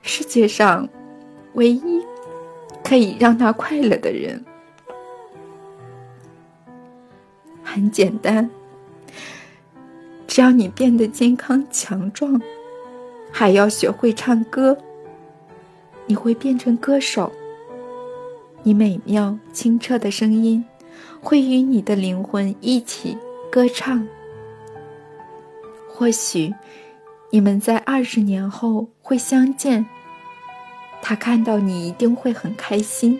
[0.03, 0.89] 世界上
[1.55, 2.05] 唯一
[2.85, 4.45] 可以让他快乐的人。
[7.63, 8.51] 很简单，
[10.27, 12.41] 只要你变得健康强壮，
[13.33, 14.77] 还要学会唱歌。
[16.07, 17.33] 你会变成歌手，
[18.63, 20.65] 你美妙清澈的声音
[21.21, 23.19] 会与你的灵魂一起
[23.51, 24.07] 歌唱。
[25.99, 26.53] 或许
[27.31, 29.87] 你们在二十年后会相见，
[31.01, 33.19] 他看到你一定会很开心。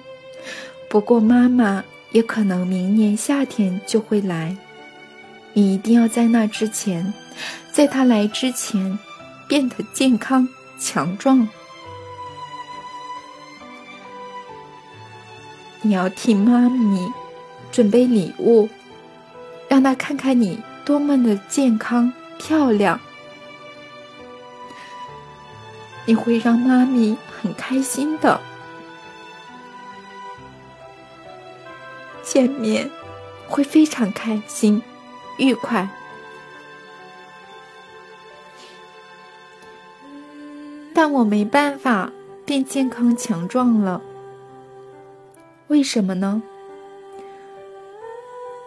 [0.87, 4.55] 不过妈妈也可能明年夏天就会来，
[5.55, 7.15] 你一定要在那之前，
[7.73, 8.99] 在他来之前
[9.49, 10.47] 变得健康
[10.79, 11.49] 强壮。
[15.81, 17.11] 你要替妈咪
[17.73, 18.69] 准备礼物，
[19.67, 23.01] 让她看看你多么的健康漂亮。
[26.05, 28.41] 你会让妈咪很开心的，
[32.23, 32.89] 见面
[33.49, 34.83] 会非常开心、
[35.39, 35.89] 愉快。
[40.95, 42.11] 但我没办法
[42.45, 44.01] 变健康强壮了。
[45.67, 46.43] 为什么呢？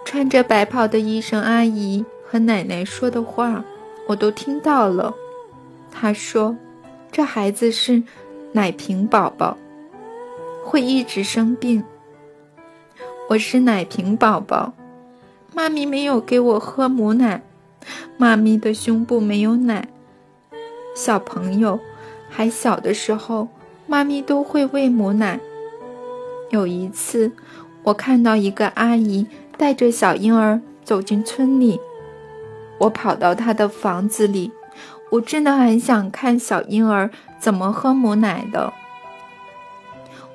[0.03, 3.65] 穿着白袍的医生阿姨和奶奶说的话，
[4.05, 5.11] 我都听到了。
[5.91, 6.55] 她说
[7.11, 8.03] ：“这孩子是
[8.51, 9.57] 奶瓶宝宝，
[10.63, 11.83] 会一直生病。”
[13.27, 14.71] 我是奶瓶宝宝，
[15.55, 17.41] 妈咪没有给我喝母奶，
[18.15, 19.87] 妈咪的胸部没有奶。
[20.95, 21.79] 小朋友
[22.29, 23.47] 还小的时候，
[23.87, 25.39] 妈咪都会喂母奶。
[26.51, 27.31] 有一次，
[27.81, 29.25] 我看到一个阿姨
[29.57, 31.79] 带着小婴儿走进村里，
[32.79, 34.51] 我跑到他的房子里，
[35.11, 38.73] 我真的很想看小婴儿怎么喝母奶的。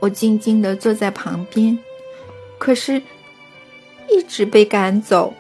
[0.01, 1.79] 我静静地坐在旁边，
[2.59, 3.03] 可是，
[4.11, 5.35] 一直被赶走。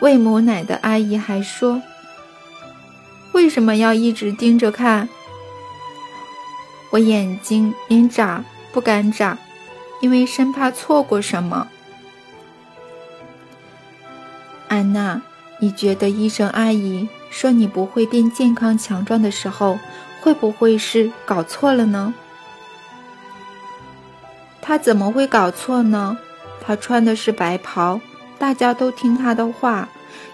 [0.00, 1.82] 喂母奶的阿姨还说
[3.32, 5.08] ：“为什么要一直盯着看？”
[6.90, 9.38] 我眼睛连眨不敢眨，
[10.00, 11.68] 因为生怕错过什么。
[14.70, 15.20] 安娜，
[15.58, 19.80] 你觉得医生阿姨说你不会变健康强壮的时候，
[20.20, 22.14] 会不会是搞错了呢？
[24.62, 26.16] 她怎么会搞错呢？
[26.60, 28.00] 她穿的是白袍，
[28.38, 29.88] 大家都听她的话，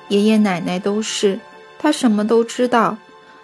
[0.08, 1.40] 爷爷奶奶都是，
[1.78, 2.98] 她什么都知道，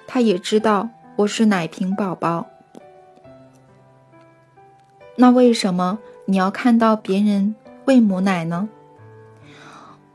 [0.06, 2.46] 她也知道我是奶瓶宝宝。
[5.16, 7.54] 那为什么你要看到别人
[7.86, 8.68] 喂母奶呢？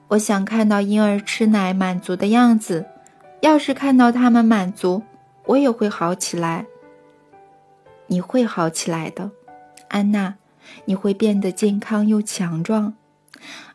[0.10, 2.86] 我想看到婴儿吃奶满足的样子。
[3.42, 5.04] 要是看到他们满足，
[5.46, 6.66] 我也会好起来。
[8.08, 9.32] 你会好起来的，
[9.90, 10.36] 安娜，
[10.86, 12.96] 你会变得健康又强壮。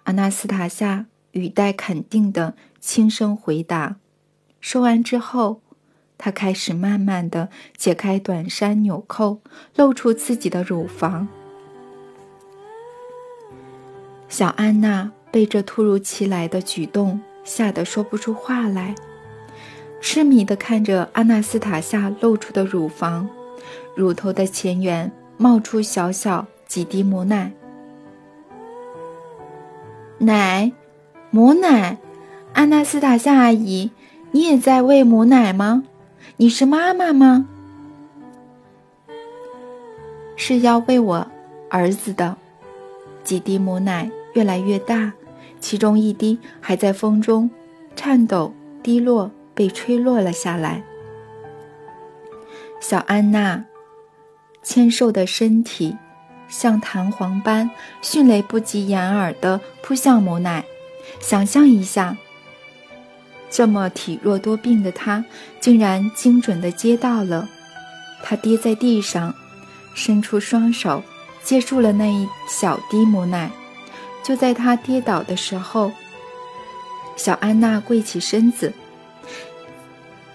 [0.04, 3.96] 阿纳斯塔夏语带肯定的轻声回答。
[4.60, 5.60] 说完之后。
[6.24, 9.40] 他开始慢慢的解开短衫纽扣，
[9.74, 11.26] 露出自己的乳房。
[14.28, 18.94] 小安娜被这突如其来的举动吓得说不出话来，
[20.00, 23.28] 痴迷的看着阿纳斯塔夏露出的乳房，
[23.96, 27.50] 乳头的前缘冒出小小几滴母奶。
[30.18, 30.70] 奶，
[31.30, 31.96] 母奶，
[32.52, 33.90] 阿纳斯塔夏阿姨，
[34.30, 35.82] 你也在喂母奶吗？
[36.36, 37.48] 你是妈妈吗？
[40.36, 41.26] 是要喂我
[41.70, 42.36] 儿子的。
[43.24, 45.12] 几滴母奶越来越大，
[45.62, 47.48] 其中一滴还在风中
[47.94, 48.52] 颤抖、
[48.82, 50.82] 滴落，被吹落了下来。
[52.80, 53.64] 小安娜
[54.62, 55.96] 纤瘦的身体，
[56.48, 57.70] 像弹簧般
[58.02, 60.64] 迅雷不及掩耳地扑向母奶。
[61.20, 62.16] 想象一下，
[63.48, 65.24] 这么体弱多病的他，
[65.60, 67.48] 竟然精准地接到了。
[68.24, 69.32] 他跌在地上，
[69.94, 71.02] 伸出双手
[71.44, 73.50] 接住了那一小滴母奶。
[74.22, 75.92] 就在他跌倒的时候，
[77.16, 78.72] 小安娜跪起身子，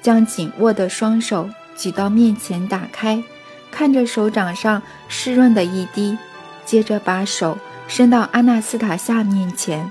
[0.02, 3.24] 将紧握的双手举到面前，打开，
[3.72, 6.18] 看着手掌上湿润的一滴，
[6.66, 7.58] 接着把手
[7.88, 9.90] 伸到阿纳斯塔夏面前。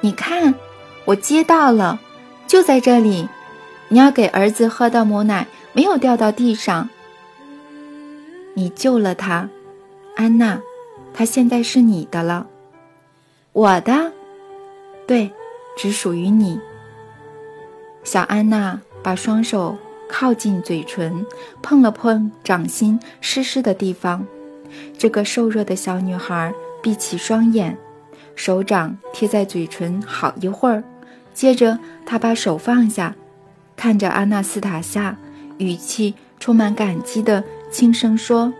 [0.00, 0.54] 你看，
[1.04, 2.00] 我接到了，
[2.46, 3.28] 就在这里。
[3.92, 6.88] 你要给儿子喝的母奶没有掉到地上。
[8.54, 9.48] 你救了他，
[10.16, 10.60] 安娜，
[11.12, 12.46] 他现在是你的了。
[13.52, 14.12] 我的，
[15.06, 15.30] 对，
[15.76, 16.58] 只属于你。
[18.04, 19.76] 小安娜把双手
[20.08, 21.26] 靠近嘴唇，
[21.62, 24.24] 碰了碰掌心湿湿的地方。
[24.96, 26.52] 这个瘦弱的小女孩
[26.82, 27.76] 闭起双眼。
[28.36, 30.82] 手掌贴在嘴唇好一会儿，
[31.34, 33.14] 接着她把手放下，
[33.76, 35.14] 看着阿纳斯塔夏，
[35.58, 38.50] 语气充满感激的轻声说：“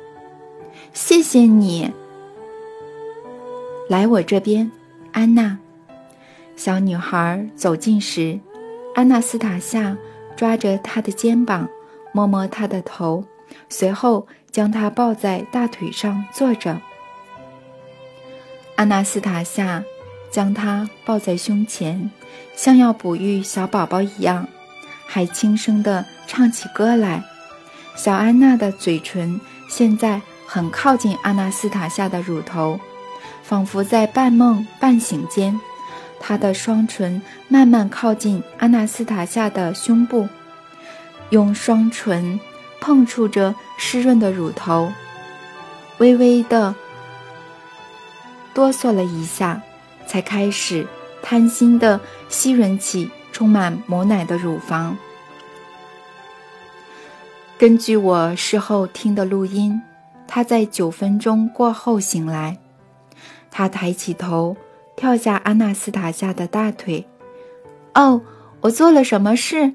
[0.93, 1.91] 谢谢你，
[3.91, 4.71] 来我这边，
[5.11, 5.59] 安娜。”
[6.55, 8.39] 小女孩走近时，
[8.95, 9.97] 安娜斯塔夏
[10.37, 11.69] 抓着她的肩膀，
[12.13, 13.25] 摸摸她的头，
[13.69, 16.81] 随后将她抱在大腿上坐着。
[18.77, 19.83] 安娜斯塔夏
[20.31, 22.13] 将她抱在胸前，
[22.55, 24.47] 像要哺育小宝宝一样，
[25.05, 27.25] 还轻声地唱起歌来。
[27.97, 32.79] 小安娜的嘴唇现在很靠近阿纳斯塔夏的乳头，
[33.51, 35.61] 仿佛在半梦半醒间，
[36.21, 40.29] 他的双唇慢慢靠近阿纳斯塔夏的胸部，
[41.31, 42.39] 用双唇
[42.81, 44.93] 碰触着湿润的乳头，
[45.99, 46.73] 微微的。
[48.55, 49.61] 哆嗦了一下，
[50.07, 50.87] 才开始
[51.21, 54.97] 贪心的吸吮起充满母奶的乳房。
[57.59, 59.83] 根据我事后听的录音，
[60.29, 62.57] 他在九分钟过后醒来。
[63.51, 64.57] 他抬起头，
[64.97, 67.07] 跳下阿纳斯塔夏的大腿。
[67.95, 68.23] “哦，
[68.61, 69.75] 我做了什么事？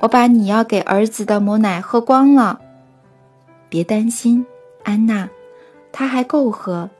[0.00, 2.60] 我把你要给儿子的母奶喝光了。
[3.68, 4.44] 别担心，
[4.84, 5.28] 安娜，
[5.90, 6.90] 他还够喝。”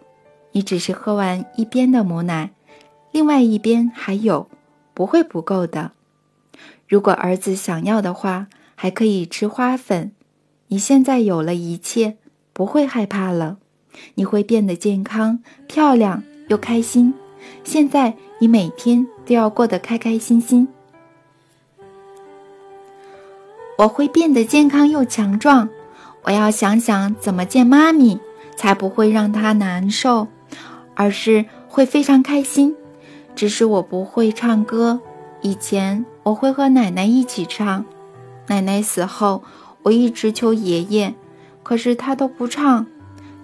[0.52, 2.50] 你只是喝完一边的母奶，
[3.12, 4.48] 另外一边还有，
[4.94, 5.92] 不会不够的。
[6.88, 10.12] 如果儿子想要的话，还可以吃花粉。
[10.68, 12.16] 你现在有了一切，
[12.54, 13.58] 不会害怕了。
[14.14, 17.12] 你会变得健康、漂亮又开心。
[17.64, 20.66] 现在你每天都要过得开开心心。
[23.78, 25.68] 我会变得健康又强壮。
[26.22, 28.18] 我要想想怎么见妈咪，
[28.56, 30.28] 才不会让她难受。
[30.98, 32.74] 而是会非常开心，
[33.34, 34.98] 只是我不会唱歌。
[35.42, 37.84] 以前我会和奶奶一起唱，
[38.46, 39.42] 奶奶死后，
[39.82, 41.12] 我一直求爷爷，
[41.62, 42.86] 可是他都不唱，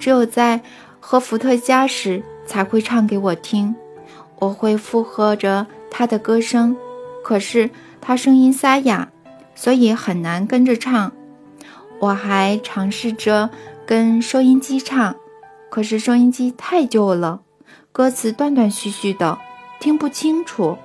[0.02, 0.60] 只有在
[0.98, 3.72] 喝伏特加时才会唱给我听。
[4.40, 6.76] 我会附和着他的歌声，
[7.22, 9.10] 可是他声音沙哑，
[9.54, 11.12] 所以很难跟着唱。
[12.00, 13.48] 我还尝试着
[13.86, 15.14] 跟收音机唱。
[15.70, 17.42] 可是收音机太旧了，
[17.92, 19.38] 歌词断断续续的，
[19.78, 20.76] 听不清楚。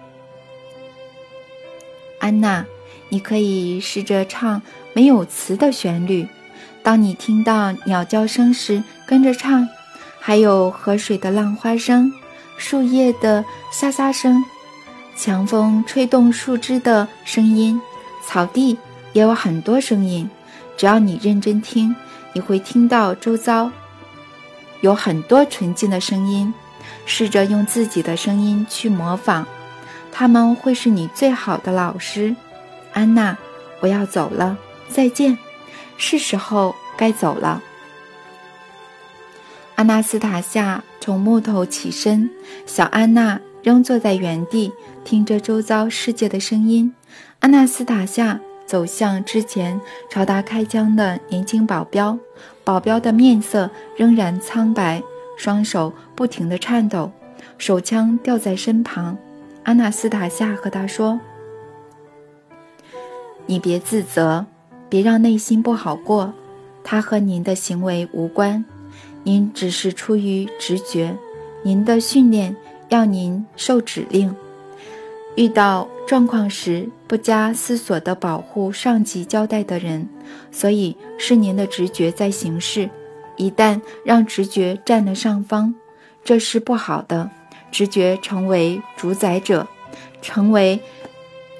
[2.19, 2.63] 安娜，
[3.09, 4.61] 你可以试着唱
[4.93, 6.27] 没有词的旋律。
[6.83, 9.65] 当你听到鸟叫声时，跟着唱；
[10.19, 12.11] 还有河水的浪花声、
[12.57, 14.43] 树叶的沙沙声、
[15.15, 17.81] 强风吹动树枝的声音，
[18.25, 18.77] 草地
[19.13, 20.29] 也有很多声音。
[20.75, 21.95] 只要你认真听，
[22.33, 23.71] 你会听到周遭。
[24.81, 26.53] 有很多纯净的声音，
[27.05, 29.45] 试着用自己的声音去模仿，
[30.11, 32.35] 他们会是你最好的老师。
[32.93, 33.37] 安娜，
[33.79, 34.57] 我要走了，
[34.89, 35.37] 再见，
[35.97, 37.63] 是时候该走了。
[39.77, 42.27] 阿纳斯塔夏从木头起身，
[42.65, 44.71] 小安娜仍坐在原地，
[45.03, 46.91] 听着周遭世界的声音。
[47.41, 52.17] 阿纳斯塔夏走向之前朝他开枪的年轻保镖。
[52.63, 54.99] 保镖的面色仍然苍白，
[55.37, 57.11] 双手不停地颤抖，
[57.59, 59.15] 手枪掉在身旁。
[59.61, 61.19] 阿纳斯塔夏和他说
[63.45, 64.43] ：“你别自责，
[64.89, 66.33] 别让内心不好过。
[66.83, 68.65] 他和您的行为无关，
[69.27, 71.13] 您只是出于直觉。
[71.61, 72.55] 您的训练
[72.87, 74.33] 要您受指令，
[75.35, 80.07] 遇到状况时不加思索地保护上级交代的人。”
[80.49, 82.89] 所以是您的直觉在行事，
[83.35, 85.75] 一旦让直觉占了上方，
[86.23, 87.29] 这是不好的。
[87.69, 89.67] 直觉成为主宰者，
[90.21, 90.79] 成为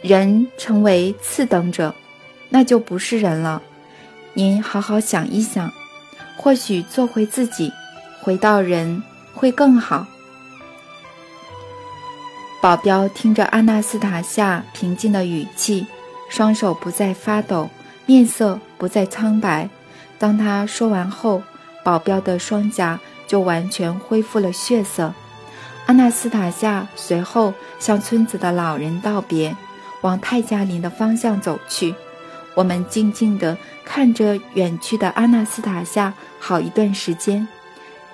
[0.01, 1.93] 人，成为次等者，
[2.47, 3.61] 那就不是人了。
[4.33, 5.73] 您好好想一想，
[6.37, 7.73] 或许做回自己，
[8.21, 10.05] 回到人会更好。
[12.61, 15.85] 保镖听着阿纳斯塔夏平静的语气，
[16.29, 17.69] 双手不再发抖，
[18.05, 19.69] 面色不再苍白。
[20.17, 21.41] 当他说完后，
[21.83, 25.13] 保镖的双颊就完全恢复了血色。
[25.85, 29.55] 阿纳斯塔夏随后向村子的老人道别，
[30.01, 31.95] 往泰加林的方向走去。
[32.55, 33.55] 我们静静地
[33.87, 37.47] 看着远去的阿纳斯塔夏好一段时间，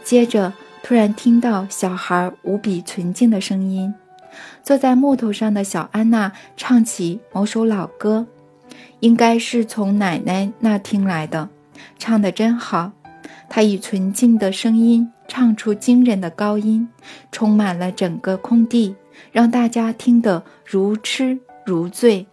[0.04, 0.54] 接着
[0.84, 3.92] 突然听到小孩无比纯净的声音。
[4.62, 8.28] 坐在木头上的小安娜唱起某首老歌，
[9.00, 11.50] 应该是从奶奶那听来的，
[11.98, 12.92] 唱得真好。
[13.50, 16.88] 她以纯净的声音唱出惊人的高音，
[17.32, 18.96] 充满了整个空地，
[19.32, 22.28] 让大家听得如痴如醉。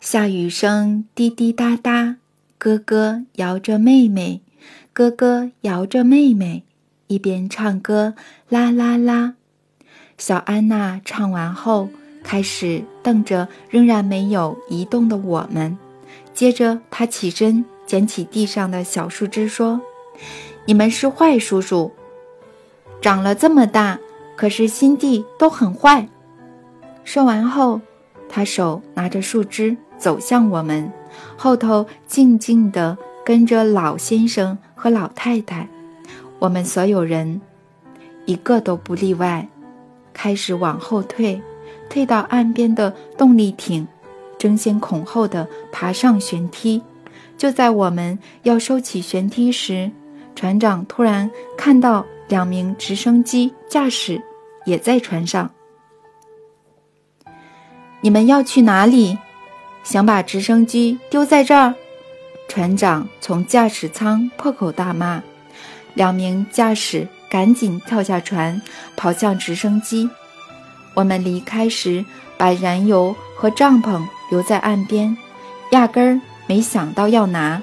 [0.00, 2.16] 下雨声滴滴答答，
[2.56, 4.40] 哥哥摇着妹妹，
[4.92, 6.62] 哥哥摇着妹妹，
[7.08, 8.14] 一边唱歌
[8.48, 9.34] 啦啦啦。
[10.16, 11.88] 小安娜唱完后，
[12.22, 15.76] 开始瞪着仍然没有移动的我们。
[16.32, 19.80] 接着，她起身捡起地上的小树枝，说
[20.64, 21.90] ：“你们是坏叔叔，
[23.02, 23.98] 长了这么大，
[24.36, 26.08] 可是心地都很坏。”
[27.02, 27.80] 说完后，
[28.28, 30.90] 他手拿着树枝走向我们，
[31.36, 35.68] 后头静静地跟着老先生和老太太。
[36.38, 37.40] 我们所有人，
[38.24, 39.48] 一个都不例外。
[40.12, 41.40] 开始往后退，
[41.88, 43.86] 退到岸边的动力艇，
[44.36, 46.82] 争先恐后地爬上舷梯。
[47.36, 49.90] 就在我们要收起舷梯时，
[50.34, 54.20] 船长突然看到两名直升机驾驶
[54.64, 55.48] 也在船上。
[58.00, 59.18] 你们要去哪里？
[59.84, 61.74] 想把直升机丢在这儿？
[62.48, 65.22] 船长从驾驶舱破口大骂。
[65.94, 67.06] 两名驾驶。
[67.30, 68.62] 赶紧跳下船，
[68.96, 70.08] 跑向直升机。
[70.94, 72.02] 我们离开时，
[72.38, 75.14] 把燃油和帐篷留在岸边，
[75.72, 77.62] 压根儿没想到要拿。